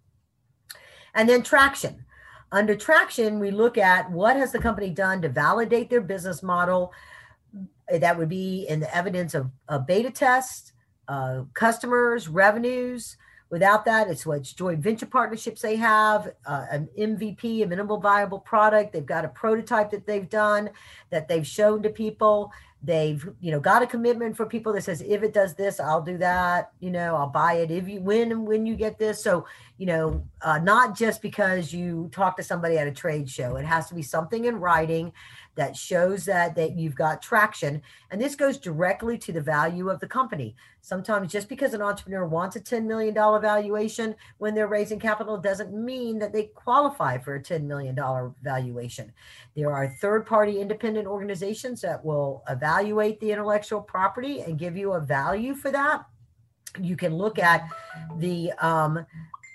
And 1.13 1.27
then 1.27 1.43
traction. 1.43 2.05
Under 2.51 2.73
traction, 2.73 3.39
we 3.39 3.51
look 3.51 3.77
at 3.77 4.09
what 4.09 4.37
has 4.37 4.53
the 4.53 4.59
company 4.59 4.91
done 4.91 5.21
to 5.23 5.29
validate 5.29 5.89
their 5.89 6.01
business 6.01 6.41
model. 6.41 6.93
That 7.91 8.17
would 8.17 8.29
be 8.29 8.65
in 8.69 8.79
the 8.79 8.95
evidence 8.95 9.33
of 9.33 9.51
a 9.67 9.77
beta 9.77 10.09
test, 10.09 10.71
uh, 11.09 11.43
customers, 11.53 12.29
revenues. 12.29 13.17
Without 13.49 13.83
that, 13.85 14.07
it's 14.07 14.25
what 14.25 14.43
joint 14.43 14.79
venture 14.79 15.07
partnerships 15.07 15.61
they 15.61 15.75
have, 15.75 16.31
uh, 16.45 16.65
an 16.71 16.87
MVP, 16.97 17.63
a 17.63 17.67
minimal 17.67 17.99
viable 17.99 18.39
product. 18.39 18.93
They've 18.93 19.05
got 19.05 19.25
a 19.25 19.29
prototype 19.29 19.89
that 19.91 20.05
they've 20.05 20.29
done 20.29 20.69
that 21.09 21.27
they've 21.27 21.45
shown 21.45 21.83
to 21.83 21.89
people 21.89 22.53
they've 22.81 23.27
you 23.41 23.51
know 23.51 23.59
got 23.59 23.81
a 23.81 23.87
commitment 23.87 24.37
for 24.37 24.45
people 24.45 24.71
that 24.71 24.83
says 24.83 25.01
if 25.01 25.21
it 25.21 25.33
does 25.33 25.53
this 25.53 25.81
i'll 25.81 26.01
do 26.01 26.17
that 26.17 26.71
you 26.79 26.89
know 26.89 27.13
i'll 27.13 27.27
buy 27.27 27.55
it 27.55 27.69
if 27.69 27.89
you 27.89 27.99
win 27.99 28.31
and 28.31 28.47
when 28.47 28.65
you 28.65 28.75
get 28.75 28.97
this. 28.97 29.21
So 29.21 29.45
you 29.77 29.85
know 29.85 30.25
uh, 30.41 30.59
not 30.59 30.97
just 30.97 31.21
because 31.21 31.73
you 31.73 32.09
talk 32.11 32.37
to 32.37 32.43
somebody 32.43 32.77
at 32.77 32.87
a 32.87 32.91
trade 32.91 33.29
show. 33.29 33.57
It 33.57 33.65
has 33.65 33.87
to 33.89 33.95
be 33.95 34.01
something 34.01 34.45
in 34.45 34.55
writing 34.55 35.11
that 35.59 35.75
shows 35.75 36.23
that 36.23 36.55
that 36.55 36.77
you've 36.77 36.95
got 36.95 37.21
traction. 37.21 37.81
And 38.11 38.21
this 38.21 38.33
goes 38.33 38.57
directly 38.57 39.17
to 39.17 39.33
the 39.33 39.41
value 39.41 39.89
of 39.89 39.99
the 39.99 40.07
company. 40.07 40.55
Sometimes 40.79 41.33
just 41.33 41.49
because 41.49 41.73
an 41.73 41.81
entrepreneur 41.81 42.25
wants 42.25 42.55
a 42.55 42.61
$10 42.61 42.85
million 42.85 43.13
valuation 43.13 44.15
when 44.37 44.55
they're 44.55 44.69
raising 44.69 45.01
capital 45.01 45.37
doesn't 45.37 45.73
mean 45.73 46.17
that 46.19 46.31
they 46.31 46.45
qualify 46.55 47.17
for 47.17 47.35
a 47.35 47.43
$10 47.43 47.63
million 47.63 47.93
valuation. 48.41 49.11
There 49.53 49.73
are 49.73 49.93
third 49.99 50.25
party 50.25 50.61
independent 50.61 51.07
organizations 51.07 51.81
that 51.81 52.05
will 52.05 52.41
evaluate 52.47 53.19
the 53.19 53.33
intellectual 53.33 53.81
property 53.81 54.39
and 54.39 54.57
give 54.57 54.77
you 54.77 54.93
a 54.93 55.01
value 55.01 55.55
for 55.55 55.71
that. 55.71 56.05
You 56.79 56.95
can 56.95 57.15
look 57.15 57.37
at 57.37 57.67
the 58.17 58.53
um, 58.61 59.05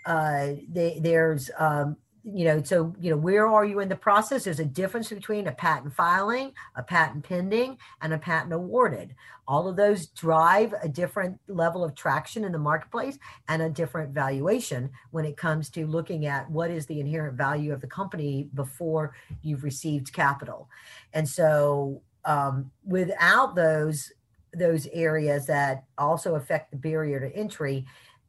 uh, 0.04 0.48
they, 0.68 0.98
there's 1.00 1.50
um, 1.58 1.96
you 2.24 2.46
know, 2.46 2.62
so, 2.62 2.94
you 2.98 3.10
know, 3.10 3.16
where 3.16 3.46
are 3.46 3.66
you 3.66 3.80
in 3.80 3.88
the 3.88 3.96
process? 3.96 4.44
There's 4.44 4.60
a 4.60 4.64
difference 4.64 5.10
between 5.10 5.46
a 5.46 5.52
patent 5.52 5.92
filing, 5.92 6.52
a 6.74 6.82
patent 6.82 7.22
pending, 7.24 7.76
and 8.00 8.14
a 8.14 8.18
patent 8.18 8.52
awarded. 8.52 9.14
All 9.46 9.68
of 9.68 9.76
those 9.76 10.06
drive 10.06 10.74
a 10.82 10.88
different 10.88 11.38
level 11.48 11.84
of 11.84 11.94
traction 11.94 12.44
in 12.44 12.52
the 12.52 12.58
marketplace 12.58 13.18
and 13.48 13.60
a 13.60 13.68
different 13.68 14.14
valuation 14.14 14.90
when 15.10 15.26
it 15.26 15.36
comes 15.36 15.68
to 15.70 15.86
looking 15.86 16.24
at 16.24 16.50
what 16.50 16.70
is 16.70 16.86
the 16.86 16.98
inherent 16.98 17.36
value 17.36 17.74
of 17.74 17.82
the 17.82 17.86
company 17.86 18.48
before 18.54 19.14
you've 19.42 19.64
received 19.64 20.12
capital. 20.12 20.68
And 21.12 21.28
so, 21.28 22.00
um, 22.24 22.70
without 22.86 23.54
those 23.54 24.12
those 24.56 24.86
areas 24.92 25.46
that 25.46 25.82
also 25.98 26.36
affect 26.36 26.70
the 26.70 26.76
barrier 26.76 27.18
to 27.18 27.34
entry, 27.36 27.84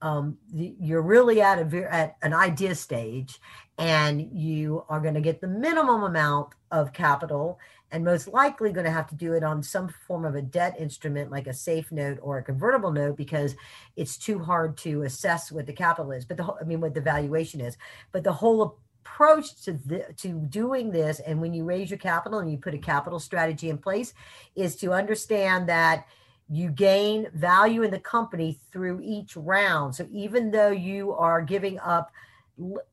um, 0.05 0.37
you're 0.53 1.01
really 1.01 1.41
at 1.41 1.57
a 1.57 1.93
at 1.93 2.15
an 2.21 2.31
idea 2.31 2.75
stage 2.75 3.39
and 3.79 4.29
you 4.31 4.85
are 4.87 4.99
going 5.01 5.15
to 5.15 5.19
get 5.19 5.41
the 5.41 5.47
minimum 5.47 6.03
amount 6.03 6.49
of 6.69 6.93
capital 6.93 7.59
and 7.91 8.05
most 8.05 8.27
likely 8.27 8.71
going 8.71 8.85
to 8.85 8.91
have 8.91 9.07
to 9.07 9.15
do 9.15 9.33
it 9.33 9.43
on 9.43 9.63
some 9.63 9.89
form 10.05 10.23
of 10.23 10.35
a 10.35 10.43
debt 10.43 10.75
instrument 10.79 11.31
like 11.31 11.47
a 11.47 11.53
safe 11.53 11.91
note 11.91 12.19
or 12.21 12.37
a 12.37 12.43
convertible 12.43 12.91
note 12.91 13.17
because 13.17 13.55
it's 13.95 14.15
too 14.15 14.37
hard 14.37 14.77
to 14.77 15.01
assess 15.01 15.51
what 15.51 15.65
the 15.65 15.73
capital 15.73 16.11
is. 16.11 16.23
But 16.23 16.37
the 16.37 16.53
i 16.61 16.63
mean 16.63 16.81
what 16.81 16.93
the 16.93 17.01
valuation 17.01 17.59
is. 17.59 17.75
But 18.11 18.23
the 18.23 18.33
whole 18.33 18.77
approach 19.01 19.63
to 19.63 19.73
the, 19.73 20.05
to 20.17 20.33
doing 20.49 20.91
this 20.91 21.19
and 21.19 21.41
when 21.41 21.53
you 21.53 21.63
raise 21.63 21.89
your 21.89 21.99
capital 21.99 22.39
and 22.39 22.51
you 22.51 22.57
put 22.57 22.75
a 22.75 22.77
capital 22.77 23.19
strategy 23.19 23.71
in 23.71 23.79
place 23.79 24.13
is 24.55 24.75
to 24.75 24.93
understand 24.93 25.67
that 25.67 26.05
you 26.49 26.69
gain 26.69 27.27
value 27.33 27.81
in 27.81 27.91
the 27.91 27.99
company 27.99 28.59
through 28.71 29.01
each 29.03 29.35
round. 29.35 29.95
So 29.95 30.07
even 30.11 30.51
though 30.51 30.71
you 30.71 31.13
are 31.13 31.41
giving 31.41 31.79
up, 31.79 32.11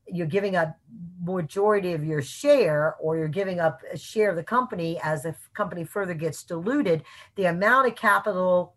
you're 0.07 0.27
giving 0.27 0.55
up 0.55 0.77
majority 1.21 1.93
of 1.93 2.03
your 2.03 2.21
share, 2.21 2.95
or 2.99 3.17
you're 3.17 3.27
giving 3.27 3.59
up 3.59 3.81
a 3.91 3.97
share 3.97 4.29
of 4.29 4.35
the 4.35 4.43
company 4.43 4.99
as 5.03 5.23
the 5.23 5.35
company 5.53 5.83
further 5.83 6.13
gets 6.13 6.43
diluted, 6.43 7.03
the 7.35 7.45
amount 7.45 7.87
of 7.87 7.95
capital, 7.95 8.73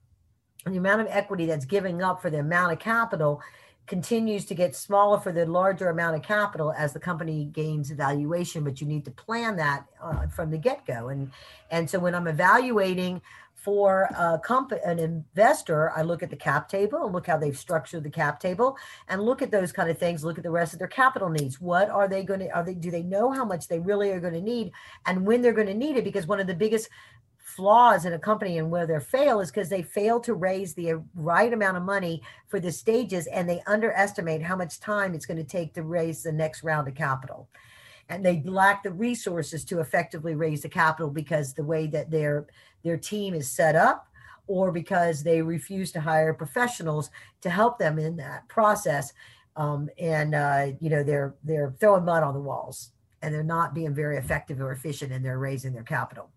the 0.64 0.76
amount 0.76 1.00
of 1.00 1.08
equity 1.10 1.46
that's 1.46 1.64
giving 1.64 2.02
up 2.02 2.20
for 2.20 2.30
the 2.30 2.38
amount 2.38 2.72
of 2.72 2.78
capital 2.78 3.40
continues 3.86 4.44
to 4.44 4.54
get 4.54 4.74
smaller 4.74 5.18
for 5.20 5.32
the 5.32 5.46
larger 5.46 5.90
amount 5.90 6.16
of 6.16 6.22
capital 6.22 6.72
as 6.76 6.92
the 6.92 6.98
company 6.98 7.44
gains 7.52 7.90
valuation 7.90 8.64
but 8.64 8.80
you 8.80 8.86
need 8.86 9.04
to 9.04 9.10
plan 9.12 9.56
that 9.56 9.86
uh, 10.02 10.26
from 10.26 10.50
the 10.50 10.58
get-go 10.58 11.08
and 11.08 11.30
and 11.70 11.88
so 11.88 11.98
when 11.98 12.14
i'm 12.14 12.26
evaluating 12.26 13.22
for 13.56 14.02
a 14.16 14.38
company, 14.38 14.80
an 14.84 15.00
investor, 15.00 15.90
I 15.96 16.02
look 16.02 16.22
at 16.22 16.30
the 16.30 16.36
cap 16.36 16.68
table 16.68 17.04
and 17.04 17.12
look 17.12 17.26
how 17.26 17.36
they've 17.36 17.58
structured 17.58 18.04
the 18.04 18.10
cap 18.10 18.38
table 18.38 18.76
and 19.08 19.22
look 19.22 19.42
at 19.42 19.50
those 19.50 19.72
kind 19.72 19.90
of 19.90 19.98
things. 19.98 20.22
Look 20.22 20.38
at 20.38 20.44
the 20.44 20.50
rest 20.50 20.72
of 20.72 20.78
their 20.78 20.86
capital 20.86 21.30
needs. 21.30 21.60
What 21.60 21.90
are 21.90 22.06
they 22.06 22.22
going 22.22 22.40
to, 22.40 22.50
are 22.50 22.62
they, 22.62 22.74
do 22.74 22.92
they 22.92 23.02
know 23.02 23.32
how 23.32 23.44
much 23.44 23.66
they 23.66 23.80
really 23.80 24.10
are 24.10 24.20
going 24.20 24.34
to 24.34 24.40
need 24.40 24.70
and 25.06 25.26
when 25.26 25.42
they're 25.42 25.52
going 25.52 25.66
to 25.66 25.74
need 25.74 25.96
it? 25.96 26.04
Because 26.04 26.26
one 26.26 26.38
of 26.38 26.46
the 26.46 26.54
biggest 26.54 26.90
flaws 27.38 28.04
in 28.04 28.12
a 28.12 28.18
company 28.18 28.58
and 28.58 28.70
where 28.70 28.86
they 28.86 29.00
fail 29.00 29.40
is 29.40 29.50
because 29.50 29.70
they 29.70 29.82
fail 29.82 30.20
to 30.20 30.34
raise 30.34 30.74
the 30.74 31.02
right 31.14 31.52
amount 31.52 31.76
of 31.76 31.82
money 31.82 32.22
for 32.48 32.60
the 32.60 32.70
stages 32.70 33.26
and 33.28 33.48
they 33.48 33.62
underestimate 33.66 34.42
how 34.42 34.54
much 34.54 34.78
time 34.78 35.14
it's 35.14 35.26
going 35.26 35.38
to 35.38 35.44
take 35.44 35.72
to 35.72 35.82
raise 35.82 36.22
the 36.22 36.32
next 36.32 36.62
round 36.62 36.86
of 36.86 36.94
capital 36.94 37.48
and 38.08 38.24
they 38.24 38.42
lack 38.44 38.82
the 38.82 38.92
resources 38.92 39.64
to 39.64 39.80
effectively 39.80 40.34
raise 40.34 40.62
the 40.62 40.68
capital 40.68 41.10
because 41.10 41.52
the 41.52 41.64
way 41.64 41.86
that 41.86 42.10
they're 42.10 42.46
their 42.84 42.96
team 42.96 43.34
is 43.34 43.50
set 43.50 43.74
up 43.74 44.08
or 44.46 44.70
because 44.70 45.22
they 45.22 45.42
refuse 45.42 45.90
to 45.90 46.00
hire 46.00 46.32
professionals 46.32 47.10
to 47.40 47.50
help 47.50 47.78
them 47.78 47.98
in 47.98 48.16
that 48.16 48.46
process 48.48 49.12
um, 49.56 49.88
and 49.98 50.34
uh, 50.34 50.66
you 50.80 50.90
know 50.90 51.02
they're 51.02 51.34
they're 51.44 51.74
throwing 51.80 52.04
mud 52.04 52.22
on 52.22 52.34
the 52.34 52.40
walls 52.40 52.92
and 53.22 53.34
they're 53.34 53.42
not 53.42 53.74
being 53.74 53.94
very 53.94 54.16
effective 54.16 54.60
or 54.60 54.72
efficient 54.72 55.12
in 55.12 55.22
their 55.22 55.38
raising 55.38 55.72
their 55.72 55.82
capital 55.82 56.30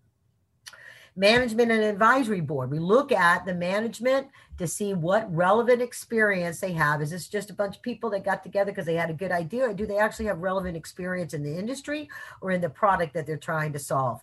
management 1.20 1.70
and 1.70 1.82
advisory 1.82 2.40
board 2.40 2.70
we 2.70 2.78
look 2.78 3.12
at 3.12 3.44
the 3.44 3.54
management 3.54 4.26
to 4.56 4.66
see 4.66 4.94
what 4.94 5.32
relevant 5.34 5.82
experience 5.82 6.60
they 6.60 6.72
have 6.72 7.02
is 7.02 7.10
this 7.10 7.28
just 7.28 7.50
a 7.50 7.54
bunch 7.54 7.76
of 7.76 7.82
people 7.82 8.08
that 8.08 8.24
got 8.24 8.42
together 8.42 8.72
because 8.72 8.86
they 8.86 8.94
had 8.94 9.10
a 9.10 9.14
good 9.14 9.30
idea 9.30 9.68
or 9.68 9.74
do 9.74 9.84
they 9.84 9.98
actually 9.98 10.24
have 10.24 10.38
relevant 10.38 10.76
experience 10.76 11.34
in 11.34 11.42
the 11.42 11.58
industry 11.58 12.08
or 12.40 12.50
in 12.50 12.60
the 12.62 12.70
product 12.70 13.12
that 13.12 13.26
they're 13.26 13.36
trying 13.36 13.72
to 13.72 13.78
solve 13.78 14.22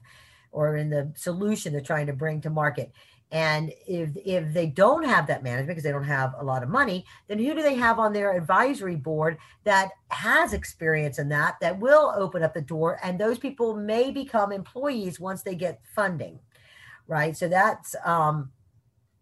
or 0.51 0.75
in 0.75 0.89
the 0.89 1.11
solution 1.15 1.71
they're 1.71 1.81
trying 1.81 2.07
to 2.07 2.13
bring 2.13 2.41
to 2.41 2.49
market. 2.49 2.91
And 3.29 3.73
if 3.85 4.09
if 4.15 4.53
they 4.53 4.67
don't 4.67 5.03
have 5.03 5.27
that 5.27 5.43
management 5.43 5.67
because 5.67 5.83
they 5.83 5.91
don't 5.91 6.03
have 6.05 6.33
a 6.39 6.43
lot 6.43 6.63
of 6.63 6.69
money, 6.69 7.05
then 7.27 7.39
who 7.39 7.53
do 7.53 7.61
they 7.61 7.75
have 7.75 7.99
on 7.99 8.13
their 8.13 8.37
advisory 8.37 8.95
board 8.95 9.37
that 9.65 9.91
has 10.09 10.53
experience 10.53 11.19
in 11.19 11.27
that 11.29 11.57
that 11.59 11.77
will 11.77 12.13
open 12.15 12.41
up 12.41 12.53
the 12.53 12.61
door? 12.61 12.99
And 13.03 13.19
those 13.19 13.37
people 13.37 13.75
may 13.75 14.11
become 14.11 14.53
employees 14.53 15.19
once 15.19 15.43
they 15.43 15.55
get 15.55 15.81
funding, 15.93 16.39
right? 17.07 17.35
So 17.35 17.47
that's 17.47 17.95
um, 18.05 18.51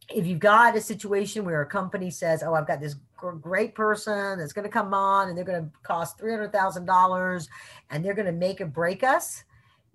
if 0.09 0.25
you've 0.27 0.39
got 0.39 0.75
a 0.75 0.81
situation 0.81 1.45
where 1.45 1.61
a 1.61 1.65
company 1.65 2.09
says, 2.11 2.43
"Oh, 2.43 2.53
I've 2.53 2.67
got 2.67 2.79
this 2.79 2.95
great 3.17 3.73
person 3.73 4.37
that's 4.37 4.53
going 4.53 4.67
to 4.67 4.71
come 4.71 4.93
on 4.93 5.29
and 5.29 5.37
they're 5.37 5.45
going 5.45 5.63
to 5.63 5.71
cost 5.81 6.17
three 6.17 6.31
hundred 6.31 6.51
thousand 6.51 6.85
dollars 6.85 7.49
and 7.89 8.05
they're 8.05 8.13
going 8.13 8.27
to 8.27 8.31
make 8.31 8.61
or 8.61 8.67
break 8.67 9.03
us," 9.03 9.43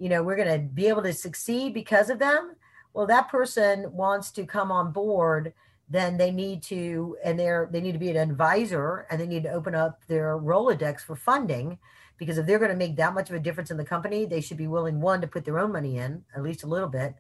you 0.00 0.09
know 0.09 0.22
we're 0.22 0.37
going 0.37 0.48
to 0.48 0.59
be 0.59 0.88
able 0.88 1.03
to 1.03 1.12
succeed 1.12 1.72
because 1.72 2.11
of 2.11 2.18
them 2.18 2.57
well 2.94 3.07
that 3.07 3.29
person 3.29 3.92
wants 3.92 4.33
to 4.33 4.44
come 4.44 4.72
on 4.72 4.90
board 4.90 5.53
then 5.88 6.16
they 6.16 6.31
need 6.31 6.62
to 6.62 7.16
and 7.22 7.38
they're 7.38 7.68
they 7.70 7.81
need 7.81 7.92
to 7.92 7.98
be 7.98 8.11
an 8.11 8.16
advisor 8.16 9.07
and 9.11 9.20
they 9.20 9.26
need 9.26 9.44
to 9.44 9.53
open 9.53 9.74
up 9.74 10.00
their 10.09 10.38
rolodex 10.38 11.03
for 11.03 11.14
funding 11.14 11.79
because 12.16 12.38
if 12.38 12.46
they're 12.46 12.59
going 12.59 12.70
to 12.70 12.76
make 12.76 12.96
that 12.96 13.14
much 13.14 13.29
of 13.29 13.37
a 13.37 13.40
difference 13.40 13.70
in 13.70 13.76
the 13.76 13.85
company 13.85 14.24
they 14.24 14.40
should 14.40 14.57
be 14.57 14.66
willing 14.66 15.00
one 15.00 15.20
to 15.20 15.26
put 15.29 15.44
their 15.44 15.59
own 15.59 15.70
money 15.70 15.98
in 15.98 16.24
at 16.35 16.42
least 16.42 16.64
a 16.64 16.68
little 16.68 16.88
bit 16.88 17.14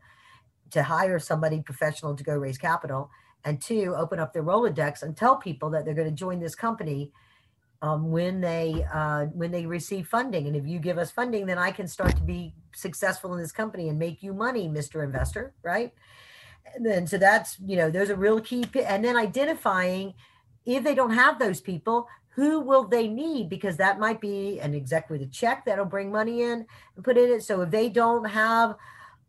to 0.70 0.82
hire 0.82 1.18
somebody 1.18 1.60
professional 1.60 2.14
to 2.14 2.24
go 2.24 2.34
raise 2.34 2.58
capital 2.58 3.10
and 3.44 3.60
two 3.60 3.94
open 3.96 4.18
up 4.18 4.32
their 4.32 4.42
rolodex 4.42 5.02
and 5.02 5.16
tell 5.16 5.36
people 5.36 5.70
that 5.70 5.84
they're 5.84 5.94
going 5.94 6.08
to 6.08 6.14
join 6.14 6.40
this 6.40 6.54
company 6.54 7.10
um, 7.82 8.10
when 8.10 8.40
they 8.40 8.86
uh, 8.92 9.26
when 9.26 9.50
they 9.50 9.66
receive 9.66 10.06
funding. 10.06 10.46
And 10.46 10.54
if 10.54 10.66
you 10.66 10.78
give 10.78 10.98
us 10.98 11.10
funding, 11.10 11.46
then 11.46 11.58
I 11.58 11.70
can 11.70 11.88
start 11.88 12.16
to 12.16 12.22
be 12.22 12.54
successful 12.74 13.32
in 13.32 13.40
this 13.40 13.52
company 13.52 13.88
and 13.88 13.98
make 13.98 14.22
you 14.22 14.34
money, 14.34 14.68
Mister 14.68 15.02
Investor, 15.02 15.54
right? 15.62 15.92
And 16.74 16.84
then 16.84 17.06
so 17.06 17.16
that's 17.18 17.58
you 17.64 17.76
know 17.76 17.90
those 17.90 18.10
are 18.10 18.16
real 18.16 18.40
key. 18.40 18.64
And 18.84 19.04
then 19.04 19.16
identifying 19.16 20.14
if 20.66 20.84
they 20.84 20.94
don't 20.94 21.14
have 21.14 21.38
those 21.38 21.60
people, 21.60 22.06
who 22.34 22.60
will 22.60 22.84
they 22.84 23.08
need? 23.08 23.48
Because 23.48 23.78
that 23.78 23.98
might 23.98 24.20
be 24.20 24.60
an 24.60 24.74
exec 24.74 25.08
with 25.08 25.22
a 25.22 25.26
check 25.26 25.64
that'll 25.64 25.84
bring 25.86 26.12
money 26.12 26.42
in 26.42 26.66
and 26.96 27.04
put 27.04 27.16
in 27.16 27.30
it. 27.30 27.42
So 27.42 27.62
if 27.62 27.70
they 27.70 27.88
don't 27.88 28.24
have 28.26 28.76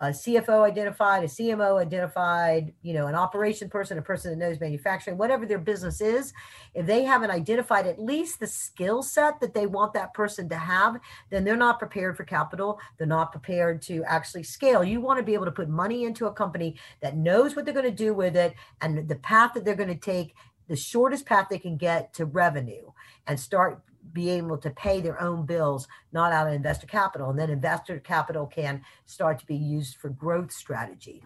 a 0.02 0.08
CFO 0.08 0.66
identified, 0.66 1.24
a 1.24 1.28
CMO 1.28 1.80
identified, 1.80 2.74
you 2.82 2.94
know, 2.94 3.06
an 3.06 3.14
operation 3.14 3.70
person, 3.70 4.00
a 4.00 4.02
person 4.02 4.32
that 4.32 4.44
knows 4.44 4.60
manufacturing, 4.60 5.16
whatever 5.16 5.46
their 5.46 5.60
business 5.60 6.02
is, 6.02 6.34
if 6.74 6.88
they 6.88 7.04
haven't 7.04 7.30
identified 7.30 7.86
at 7.86 8.02
least 8.02 8.40
the 8.40 8.48
skill 8.48 9.04
set 9.04 9.40
that 9.40 9.54
they 9.54 9.68
want 9.68 9.94
that 9.94 10.16
person 10.16 10.50
to 10.50 10.56
have, 10.56 11.00
then 11.30 11.44
they're 11.44 11.56
not 11.56 11.78
prepared 11.78 12.18
for 12.18 12.24
capital. 12.24 12.80
They're 12.98 13.06
not 13.06 13.32
prepared 13.32 13.84
to 13.84 14.04
actually 14.06 14.42
scale. 14.42 14.84
You 14.84 15.02
want 15.02 15.20
to 15.20 15.24
be 15.24 15.36
able 15.36 15.46
to 15.46 15.52
put 15.52 15.70
money 15.70 16.06
into 16.06 16.26
a 16.26 16.34
company 16.34 16.78
that 17.02 17.16
knows 17.16 17.56
what 17.56 17.66
they're 17.66 17.74
going 17.74 17.86
to 17.86 17.92
do 17.92 18.16
with 18.16 18.36
it 18.36 18.56
and 18.82 19.08
the 19.08 19.16
path 19.18 19.54
that 19.54 19.66
they're 19.66 19.76
going 19.76 19.88
to 19.88 19.96
take, 19.96 20.34
the 20.68 20.76
shortest 20.76 21.28
path 21.28 21.48
they 21.48 21.60
can 21.60 21.78
get 21.78 22.12
to 22.14 22.26
revenue 22.26 22.90
and 23.28 23.40
start 23.40 23.84
be 24.14 24.30
able 24.30 24.58
to 24.58 24.70
pay 24.72 25.02
their 25.02 25.22
own 25.22 25.46
bills, 25.46 25.88
not 26.12 26.34
out 26.34 26.48
of 26.48 26.54
investor 26.54 26.88
capital. 26.88 27.30
And 27.30 27.40
then 27.40 27.50
investor 27.50 28.00
capital 28.00 28.46
can 28.46 28.82
start 29.06 29.40
to 29.40 29.46
be 29.46 29.56
used 29.56 29.98
for 29.98 30.10
growth 30.10 30.52
strategy. 30.52 31.24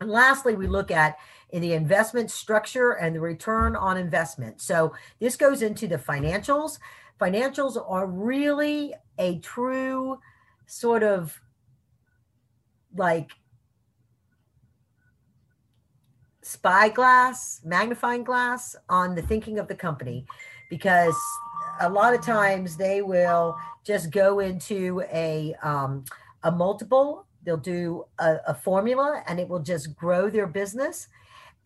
And 0.00 0.10
lastly, 0.10 0.54
we 0.54 0.66
look 0.66 0.90
at 0.90 1.16
in 1.50 1.60
the 1.60 1.72
investment 1.72 2.30
structure 2.30 2.92
and 2.92 3.16
the 3.16 3.20
return 3.20 3.74
on 3.74 3.96
investment. 3.96 4.60
So 4.60 4.94
this 5.18 5.36
goes 5.36 5.62
into 5.62 5.88
the 5.88 5.98
financials. 5.98 6.78
Financials 7.20 7.76
are 7.90 8.06
really 8.06 8.94
a 9.18 9.38
true 9.40 10.20
sort 10.66 11.02
of 11.02 11.40
like 12.96 13.30
spyglass, 16.42 17.60
magnifying 17.64 18.24
glass 18.24 18.76
on 18.88 19.14
the 19.14 19.22
thinking 19.22 19.58
of 19.58 19.68
the 19.68 19.74
company 19.74 20.26
because 20.70 21.16
a 21.80 21.88
lot 21.88 22.14
of 22.14 22.20
times 22.20 22.76
they 22.76 23.02
will 23.02 23.56
just 23.84 24.10
go 24.10 24.40
into 24.40 25.02
a 25.12 25.54
um, 25.62 26.04
a 26.42 26.50
multiple 26.50 27.26
they'll 27.44 27.56
do 27.56 28.04
a, 28.18 28.36
a 28.48 28.54
formula 28.54 29.22
and 29.26 29.40
it 29.40 29.48
will 29.48 29.60
just 29.60 29.96
grow 29.96 30.28
their 30.28 30.46
business 30.46 31.08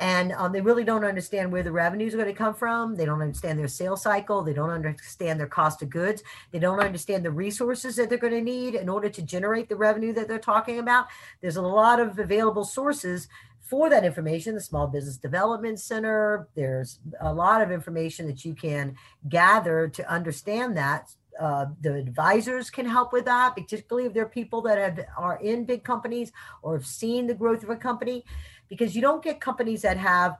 and 0.02 0.32
um, 0.32 0.50
they 0.50 0.60
really 0.60 0.82
don't 0.82 1.04
understand 1.04 1.52
where 1.52 1.62
the 1.62 1.70
revenues 1.70 2.12
are 2.12 2.16
going 2.16 2.28
to 2.28 2.34
come 2.34 2.54
from. 2.54 2.96
They 2.96 3.04
don't 3.04 3.22
understand 3.22 3.56
their 3.56 3.68
sales 3.68 4.02
cycle. 4.02 4.42
They 4.42 4.52
don't 4.52 4.70
understand 4.70 5.38
their 5.38 5.46
cost 5.46 5.80
of 5.80 5.90
goods. 5.90 6.24
They 6.50 6.58
don't 6.58 6.80
understand 6.80 7.24
the 7.24 7.30
resources 7.30 7.94
that 7.96 8.08
they're 8.08 8.18
going 8.18 8.32
to 8.32 8.40
need 8.40 8.74
in 8.74 8.88
order 8.88 9.08
to 9.08 9.22
generate 9.22 9.68
the 9.68 9.76
revenue 9.76 10.12
that 10.14 10.26
they're 10.26 10.40
talking 10.40 10.80
about. 10.80 11.06
There's 11.40 11.56
a 11.56 11.62
lot 11.62 12.00
of 12.00 12.18
available 12.18 12.64
sources 12.64 13.28
for 13.72 13.88
that 13.88 14.04
information. 14.04 14.54
The 14.54 14.60
Small 14.60 14.86
Business 14.86 15.16
Development 15.16 15.80
Center. 15.80 16.46
There's 16.54 16.98
a 17.22 17.32
lot 17.32 17.62
of 17.62 17.70
information 17.70 18.26
that 18.26 18.44
you 18.44 18.54
can 18.54 18.94
gather 19.30 19.88
to 19.88 20.12
understand 20.12 20.76
that 20.76 21.08
uh, 21.40 21.64
the 21.80 21.94
advisors 21.94 22.68
can 22.68 22.84
help 22.84 23.14
with 23.14 23.24
that, 23.24 23.56
particularly 23.56 24.06
if 24.06 24.12
they're 24.12 24.26
people 24.26 24.60
that 24.60 24.76
have, 24.76 25.06
are 25.16 25.40
in 25.40 25.64
big 25.64 25.84
companies 25.84 26.32
or 26.60 26.74
have 26.74 26.84
seen 26.84 27.26
the 27.26 27.32
growth 27.32 27.62
of 27.62 27.70
a 27.70 27.76
company 27.76 28.26
because 28.68 28.94
you 28.94 29.00
don't 29.00 29.24
get 29.24 29.40
companies 29.40 29.80
that 29.80 29.96
have 29.96 30.36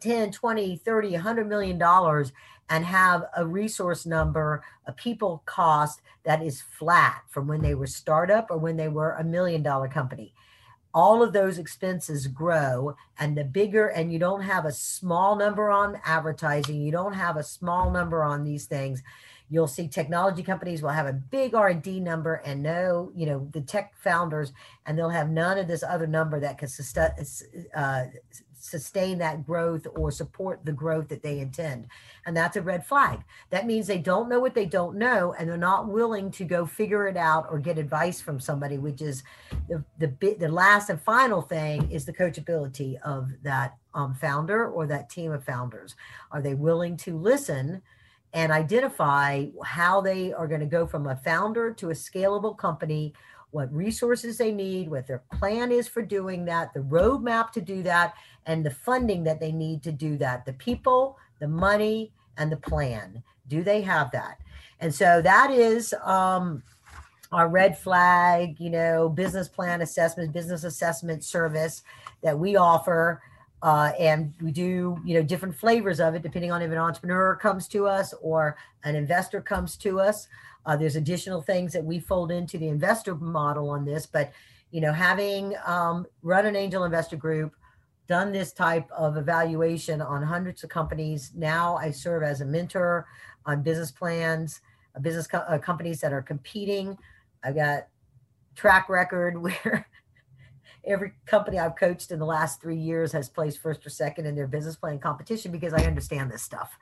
10 0.00 0.32
20 0.32 0.76
30 0.76 1.12
100 1.12 1.48
million 1.48 1.78
dollars 1.78 2.32
and 2.68 2.84
have 2.84 3.24
a 3.36 3.44
resource 3.46 4.06
number 4.06 4.62
a 4.86 4.92
people 4.92 5.42
cost 5.46 6.00
that 6.24 6.42
is 6.42 6.62
flat 6.78 7.22
from 7.28 7.48
when 7.48 7.60
they 7.60 7.74
were 7.74 7.88
startup 7.88 8.50
or 8.50 8.56
when 8.56 8.76
they 8.76 8.86
were 8.86 9.12
a 9.12 9.24
million 9.24 9.64
dollar 9.64 9.88
company 9.88 10.32
all 10.92 11.22
of 11.22 11.32
those 11.32 11.58
expenses 11.58 12.26
grow 12.26 12.96
and 13.18 13.36
the 13.36 13.44
bigger 13.44 13.88
and 13.88 14.12
you 14.12 14.18
don't 14.18 14.42
have 14.42 14.64
a 14.64 14.72
small 14.72 15.36
number 15.36 15.70
on 15.70 16.00
advertising 16.04 16.80
you 16.80 16.90
don't 16.90 17.12
have 17.12 17.36
a 17.36 17.42
small 17.42 17.90
number 17.90 18.22
on 18.22 18.44
these 18.44 18.66
things 18.66 19.02
you'll 19.48 19.68
see 19.68 19.86
technology 19.86 20.42
companies 20.42 20.82
will 20.82 20.90
have 20.90 21.06
a 21.06 21.12
big 21.12 21.54
r&d 21.54 22.00
number 22.00 22.34
and 22.44 22.62
no 22.62 23.12
you 23.14 23.26
know 23.26 23.48
the 23.52 23.60
tech 23.60 23.92
founders 23.96 24.52
and 24.86 24.98
they'll 24.98 25.08
have 25.08 25.30
none 25.30 25.58
of 25.58 25.68
this 25.68 25.82
other 25.82 26.06
number 26.06 26.40
that 26.40 26.58
can 26.58 26.68
sustain, 26.68 27.10
uh, 27.74 28.04
sustain 28.60 29.18
that 29.18 29.46
growth 29.46 29.86
or 29.96 30.10
support 30.10 30.64
the 30.64 30.72
growth 30.72 31.08
that 31.08 31.22
they 31.22 31.40
intend. 31.40 31.86
And 32.26 32.36
that's 32.36 32.56
a 32.56 32.62
red 32.62 32.86
flag. 32.86 33.24
That 33.50 33.66
means 33.66 33.86
they 33.86 33.98
don't 33.98 34.28
know 34.28 34.40
what 34.40 34.54
they 34.54 34.66
don't 34.66 34.96
know 34.96 35.34
and 35.38 35.48
they're 35.48 35.56
not 35.56 35.88
willing 35.88 36.30
to 36.32 36.44
go 36.44 36.66
figure 36.66 37.08
it 37.08 37.16
out 37.16 37.46
or 37.50 37.58
get 37.58 37.78
advice 37.78 38.20
from 38.20 38.38
somebody 38.38 38.78
which 38.78 39.02
is 39.02 39.22
the 39.68 39.82
the, 39.98 40.36
the 40.38 40.48
last 40.48 40.90
and 40.90 41.00
final 41.00 41.42
thing 41.42 41.90
is 41.90 42.04
the 42.04 42.12
coachability 42.12 43.00
of 43.02 43.30
that 43.42 43.76
um, 43.94 44.14
founder 44.14 44.68
or 44.68 44.86
that 44.86 45.10
team 45.10 45.32
of 45.32 45.44
founders. 45.44 45.96
Are 46.30 46.42
they 46.42 46.54
willing 46.54 46.96
to 46.98 47.18
listen 47.18 47.82
and 48.32 48.52
identify 48.52 49.46
how 49.64 50.00
they 50.00 50.32
are 50.32 50.46
going 50.46 50.60
to 50.60 50.66
go 50.66 50.86
from 50.86 51.06
a 51.06 51.16
founder 51.16 51.72
to 51.72 51.90
a 51.90 51.94
scalable 51.94 52.56
company, 52.56 53.12
what 53.50 53.72
resources 53.72 54.38
they 54.38 54.52
need, 54.52 54.90
what 54.90 55.06
their 55.06 55.22
plan 55.38 55.72
is 55.72 55.88
for 55.88 56.02
doing 56.02 56.44
that, 56.44 56.72
the 56.72 56.80
roadmap 56.80 57.50
to 57.52 57.60
do 57.60 57.82
that, 57.82 58.14
and 58.46 58.64
the 58.64 58.70
funding 58.70 59.24
that 59.24 59.40
they 59.40 59.52
need 59.52 59.82
to 59.82 59.92
do 59.92 60.16
that. 60.18 60.44
The 60.46 60.52
people, 60.54 61.18
the 61.40 61.48
money, 61.48 62.12
and 62.36 62.50
the 62.50 62.56
plan. 62.56 63.22
Do 63.48 63.62
they 63.62 63.82
have 63.82 64.10
that? 64.12 64.38
And 64.78 64.94
so 64.94 65.20
that 65.22 65.50
is 65.50 65.92
um, 66.04 66.62
our 67.32 67.48
red 67.48 67.76
flag, 67.76 68.58
you 68.60 68.70
know, 68.70 69.08
business 69.08 69.48
plan 69.48 69.82
assessment, 69.82 70.32
business 70.32 70.64
assessment 70.64 71.24
service 71.24 71.82
that 72.22 72.38
we 72.38 72.56
offer 72.56 73.20
uh, 73.62 73.92
and 73.98 74.32
we 74.40 74.50
do 74.50 74.98
you 75.04 75.14
know 75.14 75.22
different 75.22 75.54
flavors 75.54 76.00
of 76.00 76.14
it 76.14 76.22
depending 76.22 76.50
on 76.50 76.62
if 76.62 76.70
an 76.70 76.78
entrepreneur 76.78 77.36
comes 77.36 77.68
to 77.68 77.86
us 77.86 78.14
or 78.22 78.56
an 78.84 78.96
investor 78.96 79.40
comes 79.40 79.76
to 79.76 80.00
us 80.00 80.28
uh, 80.66 80.76
there's 80.76 80.96
additional 80.96 81.42
things 81.42 81.72
that 81.72 81.84
we 81.84 81.98
fold 81.98 82.30
into 82.30 82.58
the 82.58 82.68
investor 82.68 83.14
model 83.14 83.70
on 83.70 83.84
this 83.84 84.06
but 84.06 84.32
you 84.70 84.80
know 84.80 84.92
having 84.92 85.54
um, 85.66 86.06
run 86.22 86.46
an 86.46 86.56
angel 86.56 86.84
investor 86.84 87.16
group 87.16 87.54
done 88.06 88.32
this 88.32 88.52
type 88.52 88.90
of 88.90 89.16
evaluation 89.16 90.02
on 90.02 90.22
hundreds 90.22 90.64
of 90.64 90.70
companies 90.70 91.32
now 91.34 91.76
i 91.76 91.90
serve 91.90 92.22
as 92.22 92.40
a 92.40 92.44
mentor 92.44 93.06
on 93.46 93.62
business 93.62 93.90
plans 93.90 94.60
business 94.98 95.26
co- 95.26 95.38
uh, 95.38 95.58
companies 95.58 96.00
that 96.00 96.12
are 96.12 96.22
competing. 96.22 96.96
I've 97.44 97.54
got 97.54 97.86
track 98.56 98.88
record 98.88 99.40
where 99.42 99.86
every 100.84 101.12
company 101.26 101.58
I've 101.58 101.76
coached 101.76 102.10
in 102.10 102.18
the 102.18 102.26
last 102.26 102.60
three 102.60 102.76
years 102.76 103.12
has 103.12 103.28
placed 103.28 103.60
first 103.60 103.84
or 103.86 103.90
second 103.90 104.26
in 104.26 104.34
their 104.34 104.46
business 104.46 104.76
plan 104.76 104.98
competition 104.98 105.52
because 105.52 105.72
I 105.72 105.84
understand 105.84 106.30
this 106.30 106.42
stuff. 106.42 106.78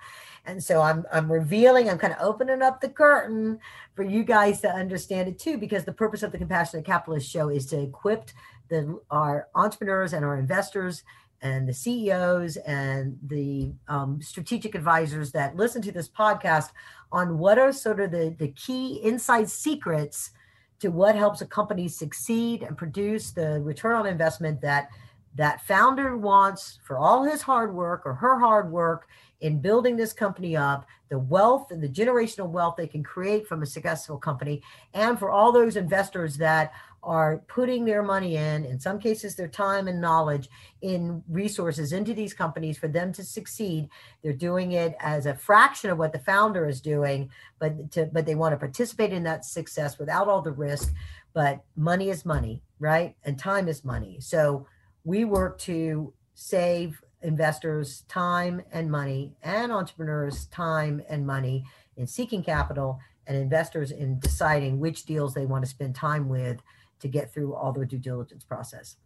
And 0.47 0.63
so 0.63 0.81
I'm 0.81 1.05
I'm 1.13 1.31
revealing, 1.31 1.89
I'm 1.89 1.99
kind 1.99 2.13
of 2.13 2.21
opening 2.21 2.63
up 2.63 2.81
the 2.81 2.89
curtain 2.89 3.59
for 3.95 4.03
you 4.03 4.25
guys 4.25 4.61
to 4.63 4.69
understand 4.69 5.29
it 5.29 5.39
too, 5.39 5.59
because 5.59 5.85
the 5.85 5.93
purpose 5.93 6.23
of 6.23 6.33
the 6.33 6.39
Compassionate 6.39 6.85
Capitalist 6.85 7.29
Show 7.31 7.49
is 7.49 7.67
to 7.67 7.81
equip 7.81 8.31
the 8.69 9.01
our 9.11 9.49
entrepreneurs 9.55 10.13
and 10.13 10.25
our 10.25 10.37
investors 10.37 11.05
and 11.41 11.69
the 11.69 11.75
CEOs 11.75 12.57
and 12.59 13.17
the 13.27 13.73
um, 13.87 14.21
strategic 14.21 14.75
advisors 14.75 15.31
that 15.33 15.57
listen 15.57 15.81
to 15.83 15.93
this 15.93 16.09
podcast 16.09 16.71
on 17.13 17.39
what 17.39 17.59
are 17.59 17.73
sort 17.73 18.01
of 18.01 18.11
the, 18.11 18.35
the 18.39 18.49
key 18.49 19.01
inside 19.05 19.49
secrets 19.49 20.33
to 20.81 20.89
what 20.89 21.17
helps 21.17 21.41
a 21.41 21.47
company 21.47 21.89
succeed 21.89 22.63
and 22.63 22.77
produce 22.77 23.31
the 23.31 23.61
return 23.63 23.97
on 23.97 24.07
investment 24.07 24.61
that 24.61 24.89
that 25.35 25.65
founder 25.67 26.17
wants 26.17 26.79
for 26.85 26.99
all 26.99 27.23
his 27.23 27.43
hard 27.43 27.73
work 27.75 28.03
or 28.05 28.15
her 28.15 28.39
hard 28.39 28.71
work 28.71 29.07
in 29.41 29.61
building 29.61 29.97
this 29.97 30.13
company 30.13 30.57
up, 30.57 30.85
the 31.11 31.19
wealth 31.19 31.71
and 31.71 31.83
the 31.83 31.89
generational 31.89 32.49
wealth 32.49 32.75
they 32.77 32.89
can 32.89 33.05
create 33.05 33.47
from 33.47 33.63
a 33.63 33.67
successful 33.67 34.19
company, 34.19 34.61
and 34.95 35.19
for 35.19 35.31
all 35.31 35.53
those 35.53 35.77
investors 35.77 36.37
that 36.37 36.73
are 37.03 37.39
putting 37.49 37.85
their 37.85 38.03
money 38.03 38.37
in, 38.37 38.65
in 38.65 38.81
some 38.81 38.99
cases, 38.99 39.35
their 39.35 39.49
time 39.49 39.89
and 39.89 40.01
knowledge 40.01 40.49
in 40.83 41.23
resources 41.29 41.93
into 41.93 42.13
these 42.15 42.35
companies 42.35 42.79
for 42.79 42.89
them 42.89 43.13
to 43.13 43.25
succeed. 43.25 43.89
They're 44.23 44.33
doing 44.33 44.73
it 44.73 44.97
as 45.01 45.27
a 45.27 45.35
fraction 45.35 45.91
of 45.91 45.99
what 45.99 46.13
the 46.13 46.19
founder 46.19 46.67
is 46.67 46.81
doing, 46.81 47.31
but 47.59 47.93
to, 47.93 48.07
but 48.07 48.27
they 48.27 48.35
want 48.35 48.53
to 48.53 48.59
participate 48.59 49.13
in 49.13 49.23
that 49.25 49.45
success 49.45 49.99
without 49.99 50.29
all 50.29 50.43
the 50.43 50.53
risk. 50.53 50.93
But 51.33 51.65
money 51.77 52.11
is 52.11 52.25
money, 52.25 52.63
right? 52.79 53.15
And 53.25 53.39
time 53.39 53.69
is 53.69 53.85
money. 53.85 54.19
So 54.21 54.67
we 55.05 55.25
work 55.25 55.59
to 55.61 56.13
save 56.35 57.03
investors 57.23 58.05
time 58.09 58.63
and 58.73 58.91
money 58.91 59.35
and 59.43 59.73
entrepreneurs 59.73 60.47
time 60.47 61.03
and 61.09 61.27
money 61.27 61.65
in 61.97 62.07
seeking 62.07 62.43
capital 62.43 63.01
and 63.27 63.37
investors 63.37 63.91
in 63.91 64.19
deciding 64.19 64.81
which 64.81 65.05
deals 65.05 65.35
they 65.35 65.47
want 65.47 65.65
to 65.65 65.71
spend 65.71 65.95
time 65.95 66.29
with 66.29 66.61
to 67.01 67.09
get 67.09 67.33
through 67.33 67.55
all 67.55 67.73
their 67.73 67.85
due 67.85 67.99
diligence 67.99 68.45
process. 68.45 68.97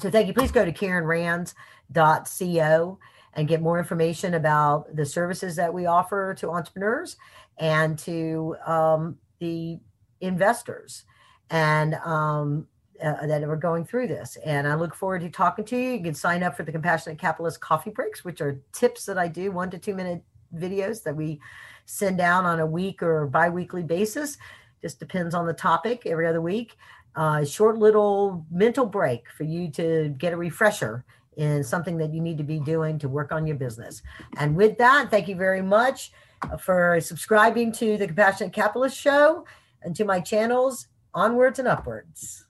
So 0.00 0.10
thank 0.10 0.26
you. 0.26 0.34
Please 0.34 0.52
go 0.52 0.64
to 0.64 0.72
karenrands.co 0.72 2.98
and 3.34 3.48
get 3.48 3.62
more 3.62 3.78
information 3.78 4.34
about 4.34 4.96
the 4.96 5.06
services 5.06 5.54
that 5.56 5.72
we 5.72 5.86
offer 5.86 6.34
to 6.34 6.50
entrepreneurs 6.50 7.16
and 7.58 7.98
to 8.00 8.56
um, 8.66 9.16
the 9.38 9.78
investors. 10.20 11.04
And 11.50 11.94
um, 11.94 12.66
uh, 13.02 13.26
that 13.26 13.42
are 13.42 13.56
going 13.56 13.84
through 13.84 14.08
this. 14.08 14.36
And 14.44 14.66
I 14.66 14.74
look 14.74 14.94
forward 14.94 15.20
to 15.22 15.30
talking 15.30 15.64
to 15.66 15.76
you. 15.76 15.92
You 15.92 16.02
can 16.02 16.14
sign 16.14 16.42
up 16.42 16.56
for 16.56 16.62
the 16.62 16.72
Compassionate 16.72 17.18
Capitalist 17.18 17.60
Coffee 17.60 17.90
Breaks, 17.90 18.24
which 18.24 18.40
are 18.40 18.60
tips 18.72 19.04
that 19.06 19.18
I 19.18 19.28
do, 19.28 19.52
one 19.52 19.70
to 19.70 19.78
two 19.78 19.94
minute 19.94 20.22
videos 20.54 21.02
that 21.02 21.14
we 21.14 21.40
send 21.84 22.20
out 22.20 22.44
on 22.44 22.60
a 22.60 22.66
week 22.66 23.02
or 23.02 23.26
bi 23.26 23.48
weekly 23.48 23.82
basis. 23.82 24.38
Just 24.82 24.98
depends 24.98 25.34
on 25.34 25.46
the 25.46 25.52
topic 25.52 26.02
every 26.06 26.26
other 26.26 26.40
week. 26.40 26.76
Uh, 27.16 27.44
short 27.44 27.78
little 27.78 28.44
mental 28.50 28.84
break 28.86 29.24
for 29.30 29.44
you 29.44 29.70
to 29.70 30.14
get 30.18 30.32
a 30.32 30.36
refresher 30.36 31.04
in 31.36 31.64
something 31.64 31.96
that 31.98 32.12
you 32.12 32.20
need 32.20 32.38
to 32.38 32.44
be 32.44 32.58
doing 32.60 32.98
to 32.98 33.08
work 33.08 33.32
on 33.32 33.46
your 33.46 33.56
business. 33.56 34.02
And 34.38 34.54
with 34.54 34.78
that, 34.78 35.10
thank 35.10 35.28
you 35.28 35.36
very 35.36 35.62
much 35.62 36.12
for 36.60 37.00
subscribing 37.00 37.72
to 37.72 37.96
the 37.96 38.06
Compassionate 38.06 38.52
Capitalist 38.52 38.96
Show 38.96 39.44
and 39.82 39.94
to 39.96 40.04
my 40.04 40.20
channels, 40.20 40.88
onwards 41.14 41.58
and 41.58 41.68
upwards. 41.68 42.45